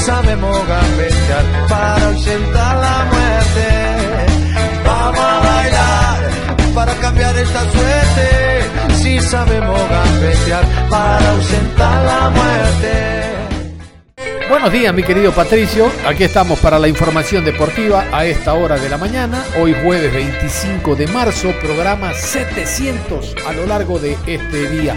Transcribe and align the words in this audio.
Sabemos 0.00 0.56
gambetear 0.66 1.44
para 1.68 2.06
ausentar 2.06 2.76
la 2.76 3.04
muerte. 3.12 3.68
Vamos 4.84 5.20
a 5.20 5.40
bailar 5.40 6.30
para 6.74 6.94
cambiar 6.94 7.36
esta 7.36 7.60
suerte. 7.70 8.94
Si 8.94 9.20
sabemos 9.20 9.80
gambetear 9.88 10.64
para 10.88 11.30
ausentar 11.30 12.04
la 12.04 12.30
muerte. 12.30 13.30
Buenos 14.48 14.72
días, 14.72 14.92
mi 14.92 15.04
querido 15.04 15.30
Patricio. 15.32 15.90
Aquí 16.06 16.24
estamos 16.24 16.58
para 16.58 16.78
la 16.78 16.88
información 16.88 17.44
deportiva 17.44 18.04
a 18.12 18.24
esta 18.26 18.54
hora 18.54 18.76
de 18.78 18.88
la 18.88 18.98
mañana. 18.98 19.44
Hoy 19.60 19.74
jueves 19.84 20.12
25 20.12 20.96
de 20.96 21.06
marzo, 21.06 21.52
programa 21.62 22.12
700 22.14 23.36
a 23.46 23.52
lo 23.52 23.66
largo 23.66 24.00
de 24.00 24.18
este 24.26 24.68
día. 24.68 24.96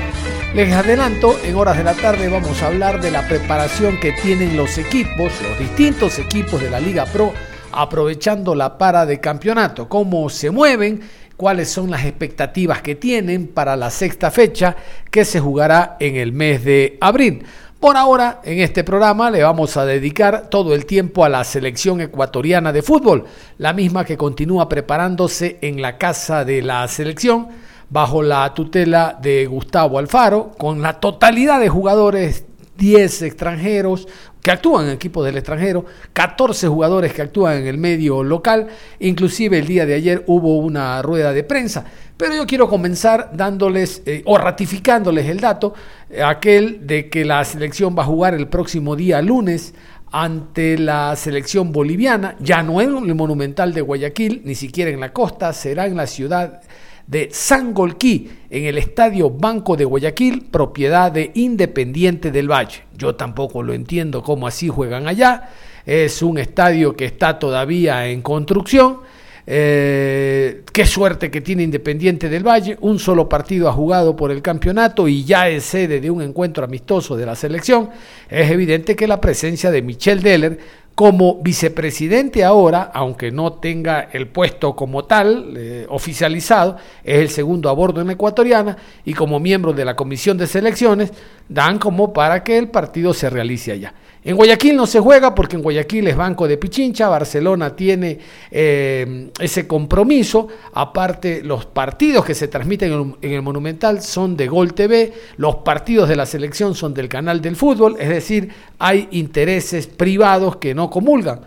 Les 0.53 0.71
adelanto, 0.71 1.35
en 1.43 1.55
horas 1.55 1.79
de 1.79 1.83
la 1.83 1.95
tarde 1.95 2.29
vamos 2.29 2.61
a 2.61 2.67
hablar 2.67 3.01
de 3.01 3.09
la 3.09 3.27
preparación 3.27 3.99
que 3.99 4.11
tienen 4.11 4.55
los 4.55 4.77
equipos, 4.77 5.33
los 5.41 5.57
distintos 5.57 6.19
equipos 6.19 6.61
de 6.61 6.69
la 6.69 6.79
Liga 6.79 7.05
Pro, 7.07 7.33
aprovechando 7.71 8.53
la 8.53 8.77
para 8.77 9.07
de 9.07 9.19
campeonato, 9.19 9.89
cómo 9.89 10.29
se 10.29 10.51
mueven, 10.51 11.01
cuáles 11.37 11.71
son 11.71 11.89
las 11.89 12.05
expectativas 12.05 12.83
que 12.83 12.93
tienen 12.93 13.47
para 13.47 13.75
la 13.75 13.89
sexta 13.89 14.29
fecha 14.29 14.75
que 15.09 15.25
se 15.25 15.39
jugará 15.39 15.97
en 15.99 16.17
el 16.17 16.33
mes 16.33 16.63
de 16.63 16.99
abril. 17.01 17.43
Por 17.79 17.97
ahora, 17.97 18.39
en 18.43 18.59
este 18.59 18.83
programa 18.83 19.31
le 19.31 19.41
vamos 19.41 19.75
a 19.75 19.87
dedicar 19.87 20.51
todo 20.51 20.75
el 20.75 20.85
tiempo 20.85 21.25
a 21.25 21.29
la 21.29 21.43
selección 21.45 21.99
ecuatoriana 21.99 22.71
de 22.71 22.83
fútbol, 22.83 23.25
la 23.57 23.73
misma 23.73 24.05
que 24.05 24.17
continúa 24.17 24.69
preparándose 24.69 25.57
en 25.61 25.81
la 25.81 25.97
casa 25.97 26.45
de 26.45 26.61
la 26.61 26.87
selección 26.87 27.47
bajo 27.89 28.23
la 28.23 28.53
tutela 28.53 29.17
de 29.21 29.45
Gustavo 29.45 29.99
Alfaro, 29.99 30.51
con 30.57 30.81
la 30.81 30.99
totalidad 30.99 31.59
de 31.59 31.69
jugadores, 31.69 32.45
10 32.77 33.21
extranjeros 33.21 34.07
que 34.41 34.51
actúan 34.51 34.87
en 34.87 34.91
equipos 34.91 35.25
del 35.25 35.37
extranjero, 35.37 35.85
14 36.11 36.67
jugadores 36.67 37.13
que 37.13 37.21
actúan 37.21 37.57
en 37.57 37.67
el 37.67 37.77
medio 37.77 38.23
local, 38.23 38.67
inclusive 38.99 39.59
el 39.59 39.67
día 39.67 39.85
de 39.85 39.93
ayer 39.93 40.23
hubo 40.27 40.57
una 40.57 41.01
rueda 41.01 41.31
de 41.31 41.43
prensa. 41.43 41.85
Pero 42.17 42.35
yo 42.35 42.45
quiero 42.45 42.67
comenzar 42.67 43.31
dándoles 43.33 44.01
eh, 44.05 44.21
o 44.25 44.37
ratificándoles 44.37 45.27
el 45.29 45.39
dato, 45.39 45.73
eh, 46.09 46.21
aquel 46.21 46.85
de 46.85 47.09
que 47.09 47.23
la 47.23 47.43
selección 47.45 47.95
va 47.97 48.03
a 48.03 48.05
jugar 48.05 48.33
el 48.33 48.47
próximo 48.47 48.97
día 48.97 49.21
lunes 49.21 49.73
ante 50.11 50.77
la 50.77 51.15
selección 51.15 51.71
boliviana, 51.71 52.35
ya 52.39 52.61
no 52.61 52.81
en 52.81 52.89
el 52.97 53.15
Monumental 53.15 53.73
de 53.73 53.81
Guayaquil, 53.81 54.41
ni 54.45 54.55
siquiera 54.55 54.91
en 54.91 54.99
la 54.99 55.11
costa, 55.11 55.53
será 55.53 55.87
en 55.87 55.95
la 55.95 56.05
ciudad 56.05 56.61
de 57.07 57.29
Sangolquí 57.31 58.29
en 58.49 58.65
el 58.65 58.77
Estadio 58.77 59.29
Banco 59.29 59.75
de 59.75 59.85
Guayaquil, 59.85 60.45
propiedad 60.49 61.11
de 61.11 61.31
Independiente 61.35 62.31
del 62.31 62.49
Valle. 62.49 62.83
Yo 62.97 63.15
tampoco 63.15 63.61
lo 63.61 63.73
entiendo 63.73 64.23
cómo 64.23 64.47
así 64.47 64.69
juegan 64.69 65.07
allá. 65.07 65.49
Es 65.85 66.21
un 66.21 66.37
estadio 66.37 66.95
que 66.95 67.05
está 67.05 67.37
todavía 67.37 68.07
en 68.07 68.21
construcción. 68.21 68.99
Eh, 69.45 70.63
qué 70.71 70.85
suerte 70.85 71.29
que 71.29 71.41
tiene 71.41 71.63
Independiente 71.63 72.29
del 72.29 72.47
Valle. 72.47 72.77
Un 72.79 72.99
solo 72.99 73.27
partido 73.27 73.67
ha 73.67 73.73
jugado 73.73 74.15
por 74.15 74.31
el 74.31 74.41
campeonato 74.41 75.07
y 75.07 75.25
ya 75.25 75.49
es 75.49 75.63
sede 75.63 75.99
de 75.99 76.09
un 76.09 76.21
encuentro 76.21 76.63
amistoso 76.63 77.17
de 77.17 77.25
la 77.25 77.35
selección. 77.35 77.89
Es 78.29 78.49
evidente 78.49 78.95
que 78.95 79.07
la 79.07 79.19
presencia 79.19 79.69
de 79.71 79.81
Michel 79.81 80.21
Deller 80.21 80.59
como 80.95 81.41
vicepresidente 81.41 82.43
ahora, 82.43 82.91
aunque 82.93 83.31
no 83.31 83.53
tenga 83.53 84.09
el 84.11 84.27
puesto 84.27 84.75
como 84.75 85.05
tal 85.05 85.53
eh, 85.57 85.87
oficializado, 85.89 86.77
es 87.03 87.19
el 87.19 87.29
segundo 87.29 87.69
a 87.69 87.73
bordo 87.73 88.01
en 88.01 88.11
ecuatoriana 88.11 88.77
y 89.03 89.13
como 89.13 89.39
miembro 89.39 89.73
de 89.73 89.85
la 89.85 89.95
comisión 89.95 90.37
de 90.37 90.45
selecciones, 90.45 91.11
dan 91.49 91.79
como 91.79 92.13
para 92.13 92.43
que 92.43 92.57
el 92.57 92.69
partido 92.69 93.13
se 93.13 93.29
realice 93.29 93.71
allá. 93.71 93.93
En 94.25 94.37
Guayaquil 94.37 94.77
no 94.77 94.87
se 94.87 95.01
juega 95.01 95.35
porque 95.35 95.57
en 95.57 95.61
Guayaquil 95.61 96.07
es 96.07 96.15
Banco 96.15 96.47
de 96.47 96.57
Pichincha, 96.57 97.09
Barcelona 97.09 97.75
tiene 97.75 98.19
eh, 98.51 99.29
ese 99.37 99.67
compromiso, 99.67 100.47
aparte 100.73 101.43
los 101.43 101.65
partidos 101.65 102.23
que 102.23 102.33
se 102.33 102.47
transmiten 102.47 103.17
en 103.21 103.31
el, 103.33 103.41
Monumental 103.41 104.01
son 104.01 104.37
de 104.37 104.47
Gol 104.47 104.73
TV, 104.73 105.11
los 105.35 105.57
partidos 105.57 106.07
de 106.07 106.15
la 106.15 106.25
selección 106.25 106.73
son 106.73 106.93
del 106.93 107.09
canal 107.09 107.41
del 107.41 107.57
fútbol, 107.57 107.97
es 107.99 108.07
decir, 108.07 108.49
hay 108.79 109.09
intereses 109.11 109.87
privados 109.87 110.55
que 110.55 110.73
no 110.73 110.89
comulgan. 110.89 111.41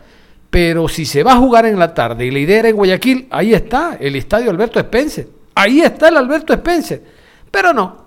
Pero 0.50 0.86
si 0.88 1.06
se 1.06 1.22
va 1.22 1.32
a 1.32 1.36
jugar 1.36 1.64
en 1.66 1.78
la 1.78 1.94
tarde 1.94 2.26
y 2.26 2.30
la 2.30 2.38
idea 2.38 2.68
en 2.68 2.76
Guayaquil, 2.76 3.26
ahí 3.30 3.54
está 3.54 3.96
el 3.98 4.16
estadio 4.16 4.50
Alberto 4.50 4.78
Spencer, 4.78 5.26
ahí 5.54 5.80
está 5.80 6.08
el 6.08 6.18
Alberto 6.18 6.52
Spencer, 6.52 7.02
pero 7.50 7.72
no, 7.72 8.06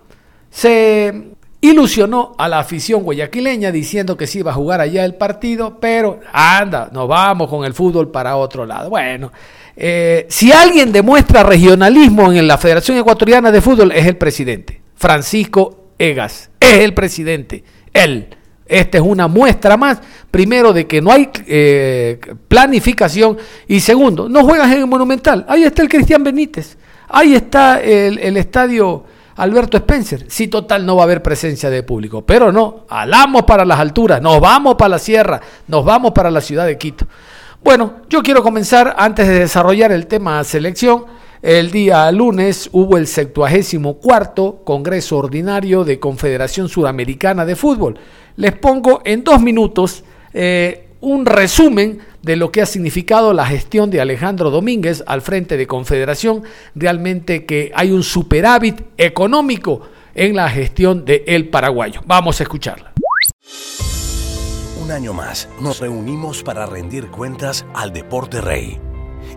se 0.51 1.38
ilusionó 1.62 2.36
a 2.38 2.47
la 2.47 2.59
afición 2.59 3.03
guayaquileña 3.03 3.72
diciendo 3.72 4.16
que 4.16 4.28
sí 4.28 4.40
iba 4.40 4.52
a 4.52 4.56
jugar 4.56 4.80
allá 4.80 5.03
el 5.03 5.16
partido, 5.16 5.78
pero 5.80 6.20
anda, 6.31 6.90
nos 6.94 7.08
vamos 7.08 7.50
con 7.50 7.66
el 7.66 7.74
fútbol 7.74 8.09
para 8.12 8.38
otro 8.38 8.66
lado. 8.66 8.90
Bueno, 8.90 9.31
eh, 9.75 10.25
si 10.30 10.52
alguien 10.52 10.92
demuestra 10.92 11.44
regionalismo 11.44 12.31
en 12.31 12.48
la 12.48 12.58
Federación 12.58 12.98
Ecuatoriana 12.98 13.52
de 13.52 13.62
Fútbol 13.62 13.92
es 13.92 14.06
el 14.06 14.18
presidente, 14.18 14.81
Francisco 14.96 15.90
Egas, 15.98 16.50
es 16.59 16.80
el 16.80 16.94
presidente, 16.94 17.64
él. 17.94 18.36
Esta 18.66 19.00
es 19.00 19.03
una 19.03 19.28
muestra 19.28 19.78
más, 19.78 20.00
primero, 20.30 20.72
de 20.74 20.86
que 20.86 21.02
no 21.02 21.12
hay 21.12 21.28
eh, 21.48 22.19
planificación 22.48 23.36
y 23.68 23.80
segundo, 23.80 24.30
no 24.30 24.44
juegas 24.44 24.72
en 24.72 24.81
el 24.81 24.88
Monumental. 24.88 25.44
Ahí 25.50 25.64
está 25.64 25.81
el 25.81 25.90
Cristian 25.90 26.24
Benítez, 26.24 26.78
ahí 27.08 27.34
está 27.34 27.81
el, 27.81 28.19
el 28.19 28.38
estadio 28.38 29.06
Alberto 29.39 29.77
Spencer. 29.77 30.25
Sí, 30.27 30.50
total, 30.50 30.85
no 30.85 30.97
va 30.97 31.03
a 31.03 31.05
haber 31.05 31.23
presencia 31.23 31.69
de 31.69 31.81
público. 31.81 32.25
Pero 32.25 32.51
no, 32.51 32.85
alamos 32.89 33.44
para 33.44 33.63
las 33.63 33.79
alturas, 33.79 34.22
nos 34.22 34.41
vamos 34.41 34.75
para 34.75 34.89
la 34.89 35.00
sierra, 35.00 35.39
nos 35.67 35.85
vamos 35.85 36.11
para 36.11 36.29
la 36.29 36.41
ciudad 36.41 36.66
de 36.66 36.77
Quito. 36.77 37.07
Bueno, 37.63 38.01
yo 38.09 38.22
quiero 38.22 38.44
comenzar 38.44 38.95
antes 38.97 39.27
de 39.27 39.39
desarrollar 39.39 39.94
el 39.94 40.07
tema 40.07 40.44
selección. 40.44 41.05
El 41.41 41.72
día 41.72 42.11
lunes 42.11 42.69
hubo 42.73 42.97
el 42.97 43.07
74 43.07 44.61
Congreso 44.66 45.17
Ordinario 45.17 45.85
de 45.85 46.00
Confederación 46.00 46.67
Suramericana 46.67 47.45
de 47.45 47.56
Fútbol. 47.56 47.97
Les 48.35 48.51
pongo 48.51 49.01
en 49.06 49.23
dos 49.23 49.41
minutos 49.41 50.03
eh, 50.33 50.88
un 51.02 51.26
resumen 51.26 52.00
de 52.22 52.36
lo 52.36 52.52
que 52.52 52.62
ha 52.62 52.66
significado 52.66 53.34
la 53.34 53.46
gestión 53.46 53.90
de 53.90 54.02
Alejandro 54.02 54.50
Domínguez 54.50 55.04
al 55.08 55.22
frente 55.22 55.58
de 55.58 55.68
Confederación. 55.68 56.44
Realmente 56.76 57.46
que 57.46 57.72
hay 57.74 57.92
un 57.92 58.04
superávit 58.04 58.82
económico 58.98 59.82
en 60.16 60.36
la 60.36 60.50
gestión 60.50 61.06
de 61.06 61.24
El 61.28 61.50
Paraguayo. 61.50 62.02
Vamos 62.06 62.40
a 62.40 62.44
escucharla. 62.44 62.94
Un 64.82 64.92
año 64.92 65.14
más 65.14 65.48
nos 65.62 65.80
reunimos 65.80 66.44
para 66.44 66.66
rendir 66.66 67.08
cuentas 67.08 67.66
al 67.74 67.94
Deporte 67.94 68.42
Rey. 68.42 68.80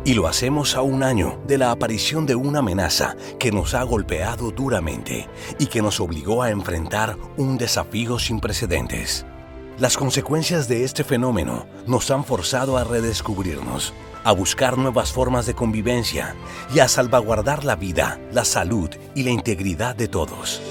Y 0.04 0.14
lo 0.14 0.26
hacemos 0.26 0.74
a 0.74 0.82
un 0.82 1.02
año 1.02 1.40
de 1.46 1.58
la 1.58 1.70
aparición 1.70 2.24
de 2.26 2.34
una 2.34 2.60
amenaza 2.60 3.14
que 3.38 3.52
nos 3.52 3.74
ha 3.74 3.82
golpeado 3.82 4.50
duramente 4.50 5.28
y 5.58 5.66
que 5.66 5.82
nos 5.82 6.00
obligó 6.00 6.42
a 6.42 6.50
enfrentar 6.50 7.16
un 7.36 7.58
desafío 7.58 8.18
sin 8.18 8.40
precedentes 8.40 9.26
las 9.82 9.96
consecuencias 9.96 10.68
de 10.68 10.84
este 10.84 11.02
fenómeno 11.02 11.66
nos 11.88 12.12
han 12.12 12.24
forzado 12.24 12.76
a 12.76 12.84
redescubrirnos, 12.84 13.92
a 14.22 14.30
buscar 14.30 14.78
nuevas 14.78 15.10
formas 15.10 15.44
de 15.44 15.54
convivencia 15.54 16.36
y 16.72 16.78
a 16.78 16.86
salvaguardar 16.86 17.64
la 17.64 17.74
vida, 17.74 18.20
la 18.30 18.44
salud 18.44 18.90
y 19.16 19.24
la 19.24 19.30
integridad 19.30 19.96
de 19.96 20.06
todos. 20.06 20.62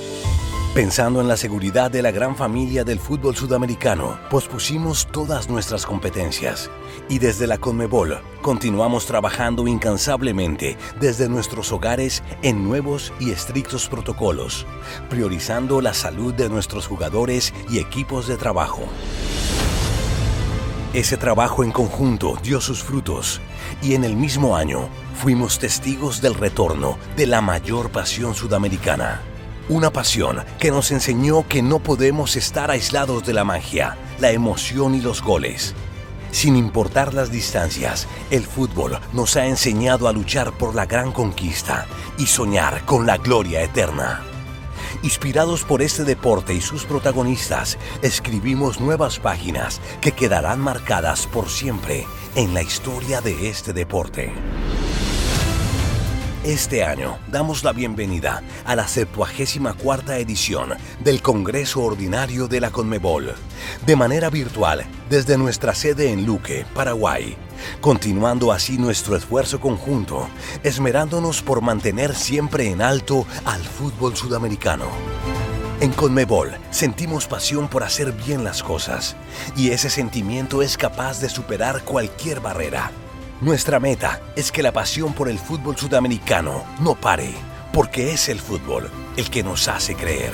Pensando 0.74 1.20
en 1.20 1.28
la 1.28 1.36
seguridad 1.36 1.92
de 1.92 2.02
la 2.02 2.12
gran 2.12 2.38
familia 2.38 2.86
del 2.86 2.98
fútbol 2.98 3.36
sudamericano, 3.36 4.18
pospusimos 4.30 5.06
todas 5.06 5.50
nuestras 5.50 5.86
competencias 5.86 6.72
y 7.10 7.20
desde 7.20 7.46
la 7.46 7.58
Conmebol 7.58 8.22
continuamos 8.42 9.06
trabajando 9.06 9.68
incansablemente 9.68 10.78
desde 10.98 11.28
nuestros 11.28 11.74
hogares 11.74 12.24
en 12.42 12.64
nuevos 12.64 13.12
y 13.20 13.32
estrictos 13.32 13.90
protocolos, 13.90 14.66
priorizando 15.10 15.82
la 15.82 15.94
salud 15.94 16.34
de 16.34 16.48
nuestros 16.48 16.88
jugadores 16.88 17.54
y 17.70 17.80
equipos 17.80 18.30
de 18.30 18.38
trabajo. 18.38 18.84
Ese 20.94 21.18
trabajo 21.18 21.66
en 21.66 21.72
conjunto 21.72 22.38
dio 22.42 22.62
sus 22.62 22.82
frutos 22.82 23.42
y 23.82 23.94
en 23.96 24.06
el 24.06 24.16
mismo 24.16 24.56
año 24.56 24.88
fuimos 25.16 25.60
testigos 25.60 26.22
del 26.22 26.34
retorno 26.34 26.98
de 27.18 27.28
la 27.28 27.42
mayor 27.42 27.92
pasión 27.92 28.36
sudamericana. 28.36 29.22
Una 29.69 29.92
pasión 29.92 30.44
que 30.60 30.72
nos 30.72 30.92
enseñó 30.92 31.48
que 31.48 31.62
no 31.62 31.80
podemos 31.80 32.36
estar 32.36 32.72
aislados 32.72 33.25
de 33.25 33.34
la 33.34 33.44
magia, 33.44 33.98
la 34.19 34.31
emoción 34.31 34.96
y 34.96 35.02
los 35.02 35.22
goles. 35.22 35.75
Sin 36.31 36.56
importar 36.56 37.13
las 37.13 37.31
distancias, 37.31 38.08
el 38.31 38.46
fútbol 38.46 39.00
nos 39.13 39.36
ha 39.38 39.46
enseñado 39.46 40.08
a 40.08 40.13
luchar 40.13 40.52
por 40.54 40.75
la 40.75 40.86
gran 40.86 41.12
conquista 41.12 41.86
y 42.18 42.25
soñar 42.25 42.86
con 42.86 43.06
la 43.06 43.18
gloria 43.18 43.62
eterna. 43.62 44.22
Inspirados 45.04 45.63
por 45.63 45.81
este 45.81 46.04
deporte 46.04 46.54
y 46.54 46.62
sus 46.62 46.86
protagonistas, 46.86 47.78
escribimos 48.02 48.80
nuevas 48.80 49.19
páginas 49.19 49.80
que 50.02 50.12
quedarán 50.12 50.60
marcadas 50.60 51.28
por 51.28 51.50
siempre 51.50 52.06
en 52.36 52.54
la 52.54 52.62
historia 52.62 53.22
de 53.22 53.50
este 53.50 53.74
deporte. 53.74 54.34
Este 56.44 56.84
año 56.84 57.20
damos 57.28 57.64
la 57.64 57.72
bienvenida 57.72 58.42
a 58.66 58.76
la 58.76 58.88
74 58.88 60.14
edición 60.14 60.74
del 61.04 61.22
Congreso 61.22 61.84
Ordinario 61.84 62.48
de 62.48 62.60
la 62.60 62.72
Conmebol, 62.72 63.36
de 63.86 63.96
manera 63.96 64.32
virtual 64.32 64.84
desde 65.08 65.38
nuestra 65.38 65.76
sede 65.76 66.12
en 66.12 66.26
Luque, 66.26 66.66
Paraguay, 66.74 67.38
continuando 67.80 68.52
así 68.52 68.80
nuestro 68.80 69.16
esfuerzo 69.16 69.60
conjunto, 69.60 70.28
esmerándonos 70.64 71.44
por 71.44 71.62
mantener 71.62 72.16
siempre 72.16 72.72
en 72.72 72.82
alto 72.82 73.28
al 73.46 73.62
fútbol 73.62 74.18
sudamericano. 74.18 74.86
En 75.80 75.92
Conmebol 75.92 76.58
sentimos 76.72 77.28
pasión 77.28 77.68
por 77.68 77.84
hacer 77.84 78.14
bien 78.14 78.44
las 78.44 78.64
cosas 78.64 79.16
y 79.56 79.70
ese 79.70 79.92
sentimiento 79.92 80.64
es 80.64 80.76
capaz 80.76 81.20
de 81.22 81.30
superar 81.30 81.84
cualquier 81.84 82.40
barrera 82.40 82.92
nuestra 83.42 83.80
meta 83.80 84.22
es 84.36 84.52
que 84.52 84.62
la 84.62 84.72
pasión 84.72 85.14
por 85.14 85.28
el 85.28 85.40
fútbol 85.40 85.76
sudamericano 85.76 86.64
no 86.80 86.94
pare, 86.94 87.32
porque 87.74 88.14
es 88.14 88.30
el 88.30 88.40
fútbol 88.40 88.88
el 89.18 89.30
que 89.32 89.42
nos 89.42 89.68
hace 89.68 89.96
creer. 89.96 90.32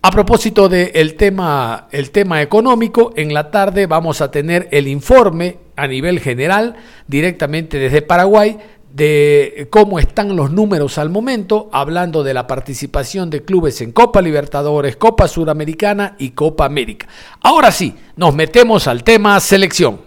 A 0.00 0.10
propósito 0.12 0.68
del 0.68 1.16
tema, 1.16 1.88
el 1.90 2.12
tema 2.12 2.40
económico, 2.40 3.12
en 3.16 3.34
la 3.34 3.50
tarde 3.50 3.86
vamos 3.86 4.20
a 4.20 4.30
tener 4.30 4.68
el 4.70 4.86
informe 4.86 5.58
a 5.74 5.88
nivel 5.88 6.20
general, 6.20 6.76
directamente 7.08 7.80
desde 7.80 8.02
Paraguay, 8.02 8.58
de 8.92 9.66
cómo 9.68 9.98
están 9.98 10.36
los 10.36 10.52
números 10.52 10.98
al 10.98 11.10
momento, 11.10 11.68
hablando 11.72 12.22
de 12.22 12.32
la 12.32 12.46
participación 12.46 13.28
de 13.28 13.42
clubes 13.42 13.80
en 13.80 13.90
Copa 13.90 14.22
Libertadores, 14.22 14.96
Copa 14.96 15.26
Suramericana 15.26 16.14
y 16.20 16.30
Copa 16.30 16.64
América. 16.64 17.08
Ahora 17.42 17.72
sí, 17.72 17.96
nos 18.14 18.34
metemos 18.36 18.86
al 18.86 19.02
tema 19.02 19.40
selección. 19.40 20.05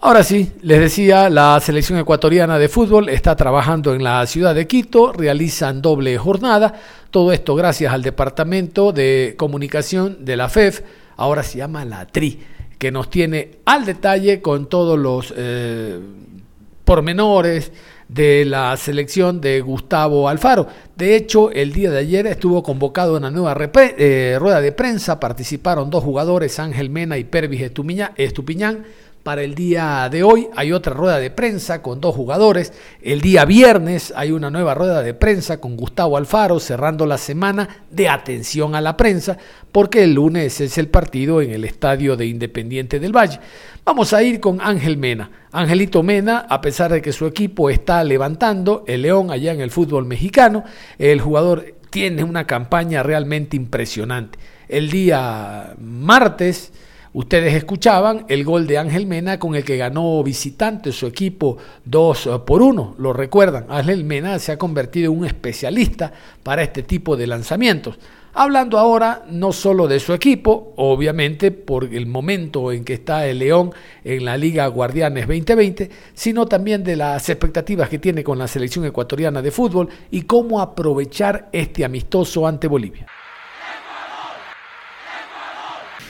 Ahora 0.00 0.22
sí, 0.22 0.52
les 0.62 0.78
decía, 0.78 1.28
la 1.28 1.58
selección 1.58 1.98
ecuatoriana 1.98 2.56
de 2.56 2.68
fútbol 2.68 3.08
está 3.08 3.34
trabajando 3.34 3.94
en 3.94 4.04
la 4.04 4.24
ciudad 4.28 4.54
de 4.54 4.68
Quito, 4.68 5.12
realizan 5.12 5.82
doble 5.82 6.16
jornada, 6.18 6.72
todo 7.10 7.32
esto 7.32 7.56
gracias 7.56 7.92
al 7.92 8.02
Departamento 8.02 8.92
de 8.92 9.34
Comunicación 9.36 10.24
de 10.24 10.36
la 10.36 10.48
FEF, 10.48 10.82
ahora 11.16 11.42
se 11.42 11.58
llama 11.58 11.84
la 11.84 12.06
TRI, 12.06 12.38
que 12.78 12.92
nos 12.92 13.10
tiene 13.10 13.58
al 13.64 13.84
detalle 13.86 14.40
con 14.40 14.68
todos 14.68 14.96
los 14.96 15.34
eh, 15.36 15.98
pormenores 16.84 17.72
de 18.06 18.44
la 18.44 18.76
selección 18.76 19.40
de 19.40 19.60
Gustavo 19.62 20.28
Alfaro. 20.28 20.68
De 20.96 21.16
hecho, 21.16 21.50
el 21.50 21.72
día 21.72 21.90
de 21.90 21.98
ayer 21.98 22.28
estuvo 22.28 22.62
convocado 22.62 23.16
una 23.16 23.32
nueva 23.32 23.56
eh, 23.74 24.36
rueda 24.38 24.60
de 24.60 24.70
prensa, 24.70 25.18
participaron 25.18 25.90
dos 25.90 26.04
jugadores, 26.04 26.60
Ángel 26.60 26.88
Mena 26.88 27.18
y 27.18 27.24
Pervis 27.24 27.62
Estupiñán 28.16 28.84
para 29.28 29.42
el 29.42 29.54
día 29.54 30.08
de 30.10 30.22
hoy 30.22 30.48
hay 30.56 30.72
otra 30.72 30.94
rueda 30.94 31.18
de 31.18 31.30
prensa 31.30 31.82
con 31.82 32.00
dos 32.00 32.16
jugadores. 32.16 32.72
El 33.02 33.20
día 33.20 33.44
viernes 33.44 34.10
hay 34.16 34.30
una 34.32 34.48
nueva 34.48 34.72
rueda 34.72 35.02
de 35.02 35.12
prensa 35.12 35.60
con 35.60 35.76
Gustavo 35.76 36.16
Alfaro 36.16 36.58
cerrando 36.58 37.04
la 37.04 37.18
semana 37.18 37.84
de 37.90 38.08
atención 38.08 38.74
a 38.74 38.80
la 38.80 38.96
prensa 38.96 39.36
porque 39.70 40.02
el 40.02 40.14
lunes 40.14 40.62
es 40.62 40.78
el 40.78 40.88
partido 40.88 41.42
en 41.42 41.50
el 41.50 41.66
estadio 41.66 42.16
de 42.16 42.24
Independiente 42.24 43.00
del 43.00 43.14
Valle. 43.14 43.38
Vamos 43.84 44.14
a 44.14 44.22
ir 44.22 44.40
con 44.40 44.62
Ángel 44.62 44.96
Mena. 44.96 45.30
Angelito 45.52 46.02
Mena, 46.02 46.46
a 46.48 46.62
pesar 46.62 46.90
de 46.90 47.02
que 47.02 47.12
su 47.12 47.26
equipo 47.26 47.68
está 47.68 48.02
levantando 48.04 48.82
el 48.86 49.02
León 49.02 49.30
allá 49.30 49.52
en 49.52 49.60
el 49.60 49.70
fútbol 49.70 50.06
mexicano, 50.06 50.64
el 50.98 51.20
jugador 51.20 51.74
tiene 51.90 52.24
una 52.24 52.46
campaña 52.46 53.02
realmente 53.02 53.58
impresionante. 53.58 54.38
El 54.68 54.88
día 54.88 55.74
martes 55.78 56.72
Ustedes 57.12 57.54
escuchaban 57.54 58.26
el 58.28 58.44
gol 58.44 58.66
de 58.66 58.78
Ángel 58.78 59.06
Mena 59.06 59.38
con 59.38 59.54
el 59.54 59.64
que 59.64 59.76
ganó 59.76 60.22
visitante 60.22 60.92
su 60.92 61.06
equipo 61.06 61.56
2 61.84 62.26
eh, 62.26 62.30
por 62.46 62.60
1. 62.60 62.96
Lo 62.98 63.12
recuerdan, 63.12 63.66
Ángel 63.68 64.04
Mena 64.04 64.38
se 64.38 64.52
ha 64.52 64.58
convertido 64.58 65.12
en 65.12 65.18
un 65.18 65.24
especialista 65.24 66.12
para 66.42 66.62
este 66.62 66.82
tipo 66.82 67.16
de 67.16 67.26
lanzamientos. 67.26 67.98
Hablando 68.34 68.78
ahora 68.78 69.24
no 69.30 69.52
solo 69.52 69.88
de 69.88 69.98
su 69.98 70.12
equipo, 70.12 70.74
obviamente 70.76 71.50
por 71.50 71.84
el 71.84 72.06
momento 72.06 72.70
en 72.70 72.84
que 72.84 72.92
está 72.92 73.26
el 73.26 73.38
León 73.38 73.72
en 74.04 74.24
la 74.24 74.36
Liga 74.36 74.66
Guardianes 74.66 75.26
2020, 75.26 75.90
sino 76.12 76.46
también 76.46 76.84
de 76.84 76.94
las 76.94 77.28
expectativas 77.30 77.88
que 77.88 77.98
tiene 77.98 78.22
con 78.22 78.38
la 78.38 78.46
selección 78.46 78.84
ecuatoriana 78.84 79.42
de 79.42 79.50
fútbol 79.50 79.88
y 80.10 80.22
cómo 80.22 80.60
aprovechar 80.60 81.48
este 81.52 81.84
amistoso 81.84 82.46
ante 82.46 82.68
Bolivia. 82.68 83.06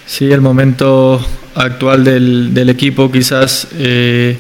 Sí, 0.09 0.33
el 0.33 0.41
momento 0.41 1.21
actual 1.55 2.03
del, 2.03 2.69
equipo 2.71 3.13
quizás 3.13 3.69
eh, 3.75 4.39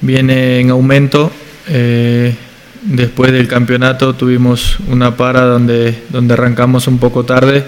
viene 0.00 0.58
en 0.58 0.70
aumento. 0.70 1.30
Eh, 1.68 2.34
después 2.82 3.30
del 3.30 3.46
campeonato 3.46 4.14
tuvimos 4.14 4.78
una 4.88 5.16
para 5.16 5.42
donde, 5.42 6.02
donde 6.08 6.34
arrancamos 6.34 6.88
un 6.88 6.98
poco 6.98 7.24
tarde 7.24 7.64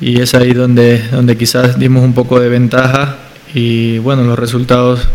y 0.00 0.20
es 0.20 0.34
ahí 0.34 0.52
donde, 0.52 1.06
donde 1.12 1.36
quizás 1.36 1.78
dimos 1.78 2.02
un 2.02 2.14
poco 2.14 2.40
de 2.40 2.48
ventaja 2.48 3.18
y 3.54 3.98
bueno, 3.98 4.24
los 4.24 4.36
resultados 4.36 5.06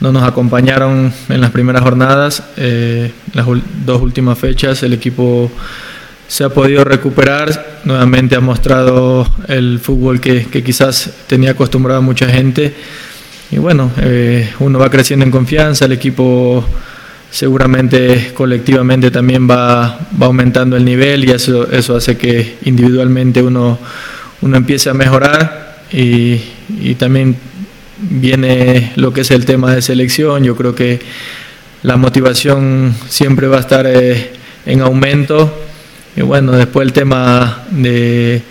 no 0.00 0.10
nos 0.10 0.24
acompañaron 0.24 1.12
en 1.28 1.40
las 1.40 1.52
primeras 1.52 1.82
jornadas. 1.82 2.42
Eh, 2.56 3.12
las 3.34 3.46
dos 3.86 4.02
últimas 4.02 4.36
fechas 4.36 4.82
el 4.82 4.94
equipo 4.94 5.48
se 6.26 6.44
ha 6.44 6.48
podido 6.48 6.84
recuperar, 6.84 7.80
nuevamente 7.84 8.34
ha 8.34 8.40
mostrado 8.40 9.28
el 9.48 9.78
fútbol 9.78 10.20
que, 10.20 10.46
quizás 10.64 11.10
tenía 11.26 11.52
acostumbrado 11.52 12.02
mucha 12.02 12.28
gente. 12.28 12.74
Y 13.50 13.58
bueno, 13.58 13.90
eh, 13.98 14.50
uno 14.60 14.78
va 14.78 14.90
creciendo 14.90 15.24
en 15.24 15.30
confianza, 15.30 15.84
el 15.84 15.92
equipo 15.92 16.64
seguramente 17.30 18.32
colectivamente 18.32 19.10
también 19.10 19.48
va, 19.50 19.98
va 20.20 20.26
aumentando 20.26 20.76
el 20.76 20.84
nivel 20.84 21.24
y 21.24 21.32
eso, 21.32 21.70
eso 21.70 21.96
hace 21.96 22.16
que 22.16 22.58
individualmente 22.64 23.42
uno, 23.42 23.78
uno 24.40 24.56
empiece 24.56 24.88
a 24.88 24.94
mejorar 24.94 25.82
y, 25.92 26.40
y 26.80 26.94
también 26.94 27.36
viene 27.98 28.92
lo 28.96 29.12
que 29.12 29.22
es 29.22 29.30
el 29.30 29.44
tema 29.44 29.74
de 29.74 29.82
selección. 29.82 30.44
Yo 30.44 30.56
creo 30.56 30.74
que 30.74 31.00
la 31.82 31.96
motivación 31.96 32.94
siempre 33.08 33.46
va 33.46 33.58
a 33.58 33.60
estar 33.60 33.86
eh, 33.86 34.32
en 34.66 34.80
aumento 34.80 35.52
y 36.16 36.22
bueno, 36.22 36.52
después 36.52 36.86
el 36.86 36.92
tema 36.92 37.64
de, 37.70 38.42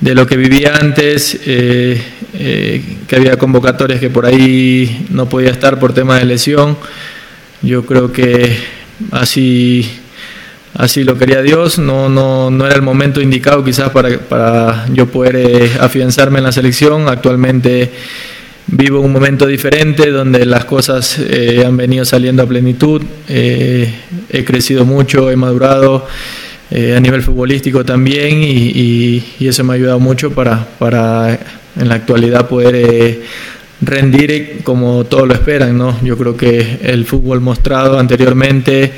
de 0.00 0.14
lo 0.14 0.26
que 0.26 0.36
vivía 0.36 0.76
antes, 0.76 1.38
eh, 1.46 2.00
eh, 2.34 2.82
que 3.06 3.16
había 3.16 3.36
convocatorias 3.36 4.00
que 4.00 4.10
por 4.10 4.26
ahí 4.26 5.06
no 5.10 5.28
podía 5.28 5.50
estar 5.50 5.78
por 5.78 5.92
tema 5.92 6.18
de 6.18 6.24
lesión. 6.24 6.76
Yo 7.62 7.84
creo 7.84 8.10
que 8.12 8.56
así, 9.10 9.88
así 10.74 11.04
lo 11.04 11.18
quería 11.18 11.42
Dios, 11.42 11.78
no, 11.78 12.08
no, 12.08 12.50
no 12.50 12.66
era 12.66 12.74
el 12.74 12.82
momento 12.82 13.20
indicado 13.20 13.62
quizás 13.64 13.90
para, 13.90 14.18
para 14.18 14.86
yo 14.92 15.06
poder 15.06 15.36
eh, 15.36 15.70
afianzarme 15.80 16.38
en 16.38 16.44
la 16.44 16.52
selección. 16.52 17.08
Actualmente 17.08 17.92
vivo 18.66 19.00
un 19.00 19.12
momento 19.12 19.46
diferente 19.46 20.10
donde 20.10 20.46
las 20.46 20.64
cosas 20.64 21.18
han 21.64 21.76
venido 21.76 22.06
saliendo 22.06 22.42
a 22.42 22.46
plenitud, 22.46 23.02
he 23.28 24.44
crecido 24.46 24.86
mucho, 24.86 25.30
he 25.30 25.36
madurado. 25.36 26.06
Eh, 26.76 26.96
a 26.96 26.98
nivel 26.98 27.22
futbolístico 27.22 27.84
también 27.84 28.42
y, 28.42 29.22
eso 29.38 29.62
me 29.62 29.74
ha 29.74 29.76
ayudado 29.76 30.00
mucho 30.00 30.32
para, 30.32 30.66
para 30.76 31.38
en 31.78 31.88
la 31.88 31.94
actualidad 31.94 32.48
poder 32.48 32.74
eh, 32.74 33.22
rendir 33.80 34.62
como 34.64 35.04
todos 35.04 35.28
lo 35.28 35.34
esperan. 35.34 35.78
¿no? 35.78 35.96
Yo 36.02 36.18
creo 36.18 36.36
que 36.36 36.80
el 36.82 37.04
fútbol 37.04 37.40
mostrado 37.40 37.96
anteriormente 37.96 38.92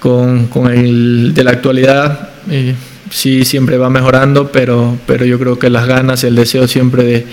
con, 0.00 0.48
con 0.48 0.72
el 0.72 1.34
de 1.34 1.44
la 1.44 1.52
actualidad 1.52 2.30
eh, 2.50 2.74
sí 3.10 3.44
siempre 3.44 3.78
va 3.78 3.88
mejorando, 3.90 4.50
pero, 4.50 4.98
pero 5.06 5.24
yo 5.24 5.38
creo 5.38 5.56
que 5.56 5.70
las 5.70 5.86
ganas, 5.86 6.24
el 6.24 6.34
deseo 6.34 6.66
siempre 6.66 7.04
de, 7.04 7.26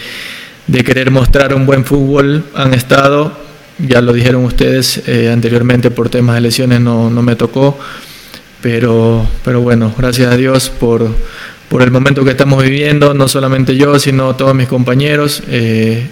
de 0.68 0.84
querer 0.84 1.10
mostrar 1.10 1.56
un 1.56 1.66
buen 1.66 1.86
fútbol 1.86 2.44
han 2.54 2.76
estado. 2.76 3.36
Ya 3.80 4.00
lo 4.00 4.14
dijeron 4.14 4.46
ustedes 4.46 5.02
anteriormente 5.10 5.90
por 5.90 6.10
temas 6.10 6.36
de 6.36 6.42
lesiones 6.42 6.82
no, 6.82 7.10
no 7.10 7.24
me 7.24 7.36
tocó 7.36 7.80
pero, 8.66 9.24
pero 9.44 9.62
bueno, 9.62 9.94
gracias 9.96 10.34
a 10.34 10.36
Dios 10.36 10.72
por, 10.72 11.08
por 11.70 11.84
el 11.84 11.92
momento 11.92 12.26
que 12.26 12.32
estamos 12.32 12.64
viviendo, 12.64 13.14
no 13.14 13.28
solamente 13.28 13.76
yo, 13.76 14.00
sino 14.00 14.36
todos 14.36 14.56
mis 14.56 14.68
compañeros. 14.68 15.44
Eh, 15.50 16.10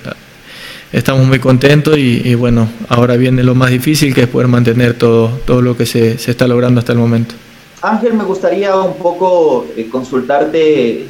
estamos 0.92 1.26
muy 1.26 1.40
contentos 1.40 1.98
y, 1.98 2.36
bueno, 2.36 2.70
ahora 2.90 3.18
viene 3.18 3.42
lo 3.42 3.56
más 3.56 3.72
difícil 3.72 4.14
que 4.14 4.22
es 4.22 4.28
poder 4.28 4.50
mantener 4.50 4.94
todo, 4.94 5.30
todo 5.48 5.64
lo 5.64 5.76
que 5.76 5.88
se, 5.88 6.20
se 6.20 6.30
está 6.30 6.48
logrando 6.48 6.78
hasta 6.78 6.92
el 6.92 7.00
momento. 7.00 7.34
Ángel, 7.82 8.14
me 8.14 8.24
gustaría 8.24 8.76
un 8.76 8.98
poco 8.98 9.66
eh, 9.76 9.88
consultarte 9.92 11.08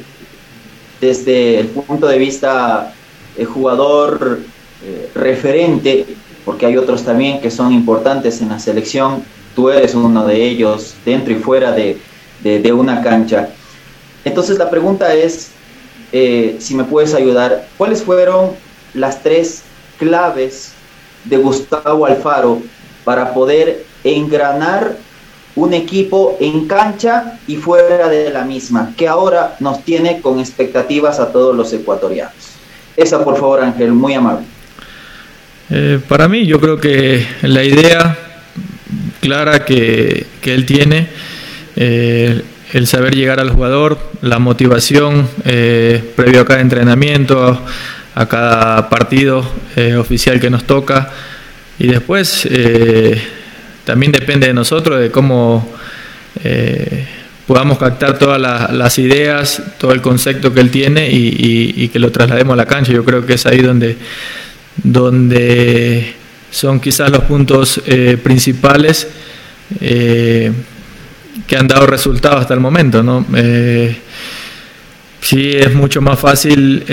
desde 0.98 1.60
el 1.60 1.66
punto 1.66 2.06
de 2.06 2.16
vista 2.16 2.94
el 3.36 3.44
jugador 3.44 4.40
eh, 4.82 5.10
referente, 5.14 6.06
porque 6.46 6.64
hay 6.64 6.78
otros 6.78 7.02
también 7.02 7.42
que 7.42 7.50
son 7.50 7.70
importantes 7.70 8.40
en 8.40 8.48
la 8.48 8.58
selección. 8.58 9.22
Tú 9.54 9.70
eres 9.70 9.94
uno 9.94 10.26
de 10.26 10.42
ellos, 10.42 10.94
dentro 11.04 11.32
y 11.32 11.36
fuera 11.36 11.72
de, 11.72 11.98
de, 12.42 12.72
una 12.72 13.02
cancha. 13.02 13.50
Entonces 14.24 14.58
la 14.58 14.70
pregunta 14.70 15.14
es, 15.14 15.50
eh, 16.12 16.56
si 16.58 16.74
me 16.74 16.84
puedes 16.84 17.14
ayudar, 17.14 17.66
¿cuáles 17.76 18.02
fueron 18.02 18.50
las 18.94 19.22
tres 19.22 19.62
claves 19.98 20.72
de 21.24 21.36
Gustavo 21.36 22.06
Alfaro 22.06 22.60
para 23.04 23.32
poder 23.32 23.84
engranar 24.02 24.96
un 25.56 25.72
equipo 25.72 26.36
en 26.40 26.66
cancha 26.66 27.38
y 27.46 27.56
fuera 27.56 28.08
de 28.08 28.30
la 28.30 28.44
misma, 28.44 28.92
que 28.96 29.06
ahora 29.06 29.56
nos 29.60 29.84
tiene 29.84 30.20
con 30.20 30.40
expectativas 30.40 31.20
a 31.20 31.30
todos 31.30 31.54
los 31.54 31.72
ecuatorianos. 31.72 32.34
Esa, 32.96 33.22
por 33.24 33.36
favor, 33.38 33.60
Ángel, 33.60 33.92
muy 33.92 34.14
amable. 34.14 34.46
Eh, 35.70 36.00
para 36.08 36.28
mí, 36.28 36.44
yo 36.44 36.60
creo 36.60 36.78
que 36.78 37.26
la 37.42 37.62
idea 37.62 38.18
clara 39.24 39.64
que, 39.64 40.26
él 40.42 40.66
tiene, 40.66 41.08
eh, 41.76 42.42
el 42.74 42.86
saber 42.86 43.14
llegar 43.14 43.40
al 43.40 43.48
jugador, 43.48 43.98
la 44.20 44.38
motivación 44.38 45.26
eh, 45.46 46.12
previo 46.14 46.42
a 46.42 46.44
cada 46.44 46.60
entrenamiento, 46.60 47.58
a, 48.14 48.28
cada 48.28 48.90
partido 48.90 49.42
oficial 49.98 50.40
que 50.40 50.50
nos 50.50 50.64
toca, 50.64 51.10
y 51.78 51.86
después 51.86 52.46
también 53.84 54.12
depende 54.12 54.46
de 54.46 54.54
nosotros, 54.54 55.00
de 55.00 55.10
cómo 55.10 55.66
eh, 56.42 57.06
podamos 57.46 57.78
captar 57.78 58.18
todas 58.18 58.38
las, 58.40 58.98
ideas, 58.98 59.62
todo 59.78 59.92
el 59.92 60.02
concepto 60.02 60.52
que 60.52 60.60
él 60.60 60.70
tiene 60.70 61.08
y, 61.10 61.88
que 61.88 61.98
lo 61.98 62.12
traslademos 62.12 62.52
a 62.52 62.56
la 62.56 62.66
cancha. 62.66 62.92
Yo 62.92 63.04
creo 63.04 63.24
que 63.24 63.34
es 63.34 63.46
ahí 63.46 63.62
donde, 63.62 63.96
donde 64.82 66.14
son 66.54 66.78
quizás 66.78 67.10
los 67.10 67.24
puntos 67.24 67.82
eh, 67.86 68.16
principales 68.22 69.08
eh, 69.80 70.52
que 71.46 71.56
han 71.56 71.66
dado 71.66 71.86
resultados 71.86 72.42
hasta 72.42 72.54
el 72.54 72.60
momento. 72.60 73.02
¿no? 73.02 73.26
sí 75.20 75.52
es 75.52 75.74
mucho 75.74 76.00
más 76.00 76.18
fácil 76.18 76.84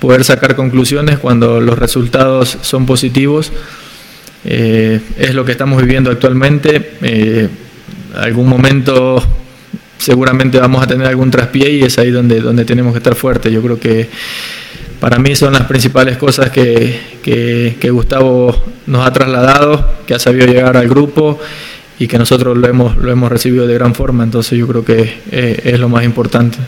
poder 0.00 0.24
sacar 0.24 0.56
conclusiones 0.56 1.18
cuando 1.18 1.60
los 1.60 1.78
resultados 1.78 2.58
son 2.62 2.86
positivos 2.86 3.52
eh, 4.44 5.00
es 5.18 5.34
lo 5.34 5.44
que 5.44 5.52
estamos 5.52 5.80
viviendo 5.82 6.10
actualmente. 6.10 6.92
Eh, 7.02 7.48
algún 8.16 8.48
momento 8.48 9.22
seguramente 9.98 10.58
vamos 10.58 10.82
a 10.82 10.86
tener 10.86 11.06
algún 11.06 11.30
traspié 11.30 11.70
y 11.72 11.82
es 11.82 11.98
ahí 11.98 12.10
donde, 12.10 12.40
donde 12.40 12.64
tenemos 12.64 12.92
que 12.92 12.98
estar 12.98 13.14
fuertes. 13.14 13.52
Yo 13.52 13.62
creo 13.62 13.78
que 13.78 14.08
para 15.00 15.18
mí 15.18 15.34
son 15.34 15.54
las 15.54 15.62
principales 15.62 16.18
cosas 16.18 16.50
que, 16.50 17.90
Gustavo 17.90 18.54
nos 18.86 19.06
ha 19.06 19.12
trasladado, 19.12 19.84
que 20.06 20.14
ha 20.14 20.18
sabido 20.18 20.46
llegar 20.46 20.76
al 20.76 20.88
grupo 20.88 21.38
y 21.98 22.06
que 22.06 22.18
nosotros 22.18 22.56
lo 22.56 22.68
hemos, 22.68 22.96
lo 22.96 23.10
hemos 23.10 23.30
recibido 23.30 23.66
de 23.66 23.74
gran 23.74 23.94
forma. 23.94 24.24
Entonces 24.24 24.58
yo 24.58 24.68
creo 24.68 24.84
que 24.84 25.20
eh, 25.30 25.60
es 25.64 25.78
lo 25.78 25.88
más 25.88 26.04
importante. 26.04 26.58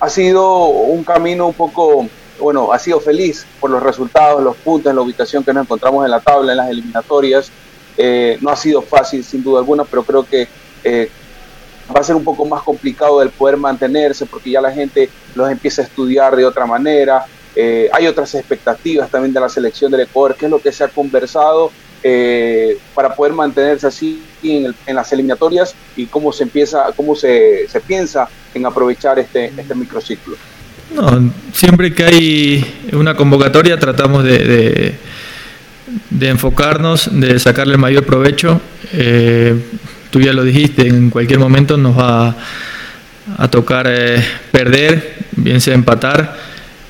Ha 0.00 0.08
sido 0.08 0.66
un 0.66 1.04
camino 1.04 1.46
un 1.46 1.54
poco 1.54 2.08
bueno, 2.40 2.72
ha 2.72 2.78
sido 2.78 3.00
feliz 3.00 3.46
por 3.60 3.70
los 3.70 3.82
resultados, 3.82 4.42
los 4.42 4.56
puntos, 4.56 4.94
la 4.94 5.00
ubicación 5.00 5.44
que 5.44 5.52
nos 5.52 5.64
encontramos 5.64 6.04
en 6.04 6.10
la 6.10 6.20
tabla, 6.20 6.52
en 6.52 6.58
las 6.58 6.70
eliminatorias. 6.70 7.50
Eh, 7.96 8.38
no 8.40 8.50
ha 8.50 8.56
sido 8.56 8.82
fácil, 8.82 9.24
sin 9.24 9.42
duda 9.42 9.60
alguna, 9.60 9.84
pero 9.84 10.02
creo 10.02 10.24
que 10.24 10.48
eh, 10.82 11.08
va 11.94 12.00
a 12.00 12.04
ser 12.04 12.16
un 12.16 12.24
poco 12.24 12.44
más 12.44 12.62
complicado 12.62 13.22
el 13.22 13.30
poder 13.30 13.56
mantenerse 13.56 14.26
porque 14.26 14.50
ya 14.50 14.60
la 14.60 14.72
gente 14.72 15.08
los 15.34 15.50
empieza 15.50 15.82
a 15.82 15.84
estudiar 15.84 16.34
de 16.34 16.44
otra 16.44 16.66
manera. 16.66 17.24
Eh, 17.56 17.88
hay 17.92 18.06
otras 18.06 18.34
expectativas 18.34 19.10
también 19.10 19.32
de 19.32 19.40
la 19.40 19.48
selección 19.48 19.90
del 19.90 20.02
Ecuador, 20.02 20.36
que 20.36 20.46
es 20.46 20.50
lo 20.50 20.60
que 20.60 20.72
se 20.72 20.84
ha 20.84 20.88
conversado 20.88 21.70
para 22.94 23.14
poder 23.14 23.32
mantenerse 23.32 23.86
así 23.86 24.22
en, 24.42 24.74
las 24.94 25.10
eliminatorias 25.14 25.74
y 25.96 26.04
cómo 26.04 26.34
se 26.34 26.42
empieza, 26.42 26.92
cómo 26.94 27.16
se, 27.16 27.66
piensa 27.86 28.28
en 28.52 28.66
aprovechar 28.66 29.18
este, 29.18 29.46
este 29.56 29.74
microciclo. 29.74 30.36
No, 30.94 31.32
siempre 31.52 31.94
que 31.94 32.04
hay 32.04 32.74
una 32.92 33.16
convocatoria 33.16 33.78
tratamos 33.78 34.22
de, 34.22 34.94
de, 36.10 36.28
enfocarnos, 36.28 37.08
de 37.12 37.38
sacarle 37.38 37.74
el 37.74 37.80
mayor 37.80 38.04
provecho. 38.04 38.60
Eh, 38.92 39.54
tú 40.10 40.20
ya 40.20 40.32
lo 40.32 40.44
dijiste, 40.44 40.86
en 40.86 41.10
cualquier 41.10 41.40
momento 41.40 41.76
nos 41.76 41.98
va 41.98 42.36
a 43.38 43.48
tocar 43.48 43.86
eh, 43.88 44.22
perder, 44.52 45.16
bien 45.32 45.60
sea 45.60 45.74
empatar, 45.74 46.36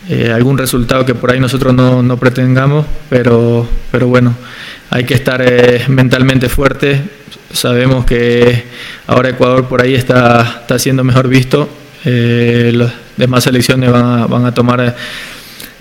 eh, 0.09 0.33
algún 0.33 0.59
resultado 0.59 1.05
que 1.05 1.15
por 1.15 1.31
ahí 1.31 1.41
nosotros 1.41 1.75
no, 1.75 2.03
no 2.03 2.17
pretendamos, 2.17 2.87
pero, 3.09 3.69
pero 3.91 4.09
bueno, 4.09 4.35
hay 4.91 5.05
que 5.05 5.15
estar 5.15 5.43
mentalmente 5.89 6.49
fuerte. 6.49 7.01
Sabemos 7.53 8.05
que 8.05 8.65
ahora 9.07 9.31
Ecuador 9.31 9.69
por 9.69 9.83
ahí 9.83 9.95
está, 9.95 10.61
está 10.63 10.79
siendo 10.79 11.05
mejor 11.05 11.29
visto 11.29 11.69
eh, 12.05 12.71
las 12.75 12.93
demás 13.17 13.45
selecciones 13.45 13.91
van 13.91 14.05
a, 14.05 14.27
van 14.27 14.45
a 14.45 14.53
tomar 14.53 14.81
eh, 14.81 14.93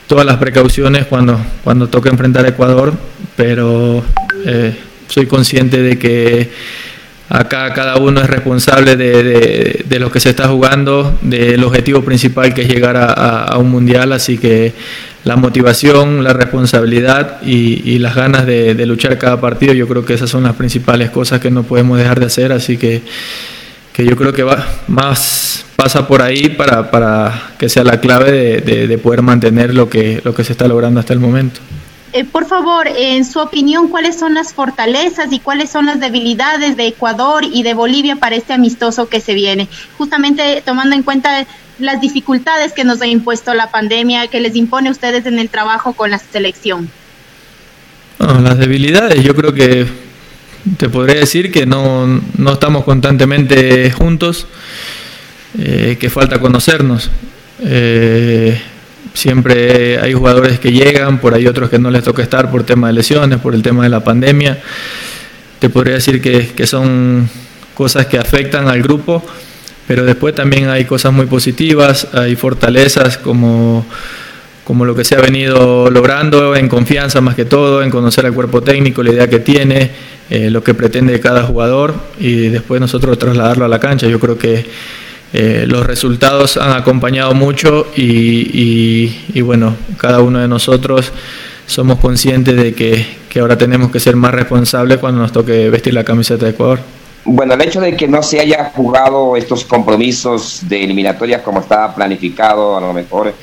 todas 0.08 0.25
las 0.25 0.38
precauciones 0.38 1.06
cuando, 1.06 1.38
cuando 1.63 1.89
toque 1.89 2.08
enfrentar 2.08 2.46
a 2.46 2.50
Ecuador, 2.50 2.94
pero 3.36 4.03
eh, 4.46 4.74
soy 5.10 5.25
consciente 5.25 5.82
de 5.82 6.00
que 6.00 6.50
acá 7.34 7.74
cada 7.74 7.98
uno 7.98 8.22
es 8.22 8.30
responsable 8.30 8.96
de, 8.96 9.84
de, 9.84 10.00
lo 10.00 10.12
que 10.12 10.20
se 10.20 10.30
está 10.30 10.48
jugando, 10.48 11.18
del 11.22 11.63
objetivo 11.63 12.04
principal 12.04 12.54
que 12.54 12.62
es 12.62 12.68
llegar 12.68 12.96
a, 12.96 13.58
un 13.58 13.72
mundial, 13.72 14.13
así 14.13 14.38
que 14.38 14.74
la 15.24 15.36
motivación, 15.36 16.24
la 16.24 16.34
responsabilidad 16.34 17.42
y, 17.42 17.98
las 17.98 18.16
ganas 18.16 18.46
de, 18.46 18.75
de, 18.75 18.86
luchar 18.86 19.18
cada 19.18 19.42
partido, 19.42 19.74
yo 19.74 19.88
creo 19.88 20.06
que 20.06 20.13
esas 20.13 20.30
son 20.30 20.44
las 20.44 20.54
principales 20.54 21.10
cosas 21.10 21.40
que 21.40 21.50
no 21.50 21.63
podemos 21.63 21.98
dejar 21.98 22.20
de 22.20 22.28
hacer, 22.28 22.52
así 22.52 22.78
que, 22.78 23.02
que 23.94 24.06
yo 24.06 24.16
creo 24.16 24.32
que 24.32 24.44
va 24.44 24.63
más 24.88 25.66
pasa 25.75 26.08
por 26.08 26.22
ahí 26.22 26.50
para, 26.50 26.92
para 26.92 27.54
que 27.58 27.68
sea 27.68 27.84
la 27.84 28.00
clave 28.00 28.32
de, 28.62 28.88
de, 28.88 28.98
poder 29.00 29.24
mantener 29.24 29.74
lo 29.74 29.90
que, 29.90 30.22
lo 30.24 30.36
que 30.36 30.44
se 30.44 30.52
está 30.52 30.68
logrando 30.68 31.00
hasta 31.00 31.13
el 31.13 31.20
momento. 31.20 31.62
Eh, 32.13 32.24
por 32.25 32.46
favor, 32.46 32.88
en 32.88 33.25
su 33.25 33.39
opinión, 33.39 33.88
¿cuáles 33.88 34.17
son 34.17 34.36
las 34.36 34.53
fortalezas 34.53 35.32
y 35.32 35.39
cuáles 35.39 35.70
son 35.72 35.88
las 35.88 36.00
debilidades 36.00 36.77
de 36.77 36.88
Ecuador 36.88 37.43
y 37.43 37.63
de 37.63 37.74
Bolivia 37.74 38.15
para 38.17 38.36
este 38.36 38.53
amistoso 38.53 39.10
que 39.10 39.20
se 39.20 39.34
viene? 39.34 39.67
Justamente 39.98 40.62
tomando 40.63 40.96
en 40.96 41.03
cuenta 41.03 41.46
las 41.79 42.00
dificultades 42.00 42.72
que 42.74 42.84
nos 42.84 43.01
ha 43.01 43.08
impuesto 43.08 43.53
la 43.53 43.72
pandemia, 43.72 44.27
que 44.27 44.39
les 44.39 44.55
impone 44.55 44.89
a 44.89 44.91
ustedes 44.91 45.25
en 45.25 45.39
el 45.39 45.50
trabajo 45.50 45.93
con 45.93 46.12
la 46.12 46.20
selección. 46.20 46.89
las 48.20 48.58
debilidades, 48.60 49.24
yo 49.24 49.36
creo 49.36 49.53
que 49.53 49.88
te 50.77 50.89
podría 50.89 51.20
decir 51.20 51.51
que 51.51 51.65
no, 51.65 52.22
no 52.38 52.53
estamos 52.53 52.84
constantemente 52.84 53.91
juntos. 53.91 54.48
Eh, 55.58 55.98
que 56.00 56.10
falta 56.10 56.39
conocernos. 56.39 57.12
Eh, 57.62 58.60
siempre 59.13 60.00
hay 60.00 60.13
jugadores 60.13 60.60
que 60.60 60.72
llegan, 60.72 61.20
por 61.20 61.34
ahí 61.34 61.48
otros 61.48 61.70
que 61.70 61.79
no 61.79 61.91
les 61.91 62.03
toca 62.03 62.24
estar 62.24 62.50
por 62.51 62.63
tema 62.63 62.88
de 62.88 62.93
lesiones, 62.93 63.39
por 63.39 63.53
el 63.53 63.62
tema 63.62 63.84
de 63.84 63.89
la 63.89 64.03
pandemia. 64.03 64.62
Te 65.60 65.70
podría 65.70 65.96
decir 65.96 66.22
que, 66.22 66.48
que 66.48 66.67
son 66.67 67.29
cosas 67.74 68.08
que 68.08 68.17
afectan 68.17 68.67
al 68.67 68.82
grupo, 68.82 69.24
pero 69.88 70.03
después 70.05 70.36
también 70.36 70.70
hay 70.70 70.86
cosas 70.86 71.13
muy 71.13 71.25
positivas, 71.25 72.08
hay 72.13 72.36
fortalezas 72.36 73.17
como, 73.17 73.86
como 74.63 74.86
lo 74.86 74.96
que 74.96 75.03
se 75.03 75.15
ha 75.15 75.22
venido 75.22 75.89
logrando 75.89 76.55
en 76.55 76.70
confianza 76.70 77.22
más 77.22 77.36
que 77.36 77.46
todo, 77.46 77.84
en 77.84 77.89
conocer 77.89 78.25
al 78.25 78.34
cuerpo 78.34 78.62
técnico, 78.62 79.03
la 79.03 79.12
idea 79.12 79.29
que 79.29 79.39
tiene, 79.39 79.91
eh, 80.29 80.50
lo 80.50 80.63
que 80.63 80.74
pretende 80.74 81.20
cada 81.20 81.43
jugador 81.43 81.96
y 82.20 82.48
después 82.50 82.79
nosotros 82.79 83.17
trasladarlo 83.20 83.65
a 83.65 83.67
la 83.67 83.79
cancha. 83.79 84.08
Yo 84.08 84.20
creo 84.20 84.38
que 84.38 84.65
eh, 85.36 85.66
los 85.68 85.88
resultados 85.88 86.58
han 86.58 86.74
acompañado 86.74 87.34
mucho 87.34 87.88
y, 87.96 89.42
bueno, 89.42 89.75
cada 89.98 90.22
uno 90.22 90.40
de 90.40 90.48
nosotros 90.48 91.12
somos 91.66 91.98
conscientes 92.00 92.56
de 92.56 92.74
que, 92.75 93.40
ahora 93.40 93.58
tenemos 93.58 93.90
que 93.90 94.00
ser 94.00 94.16
más 94.16 94.32
responsables 94.32 95.00
cuando 95.00 95.22
nos 95.22 95.32
toque 95.32 95.72
vestir 95.72 95.96
la 95.96 96.04
camiseta 96.04 96.46
de 96.46 96.52
Ecuador. 96.52 96.80
Bueno, 97.25 97.56
el 97.56 97.62
hecho 97.62 97.82
de 97.82 97.96
que 97.96 98.08
no 98.08 98.22
se 98.22 98.42
haya 98.42 98.72
jugado 98.75 99.36
estos 99.36 99.66
compromisos 99.66 100.60
de 100.70 100.84
eliminatorias 100.84 101.42
como 101.42 101.62
estaba 101.62 101.96
planificado, 101.96 102.78
a 102.78 102.82
lo 102.82 102.94
mejor, 102.94 103.34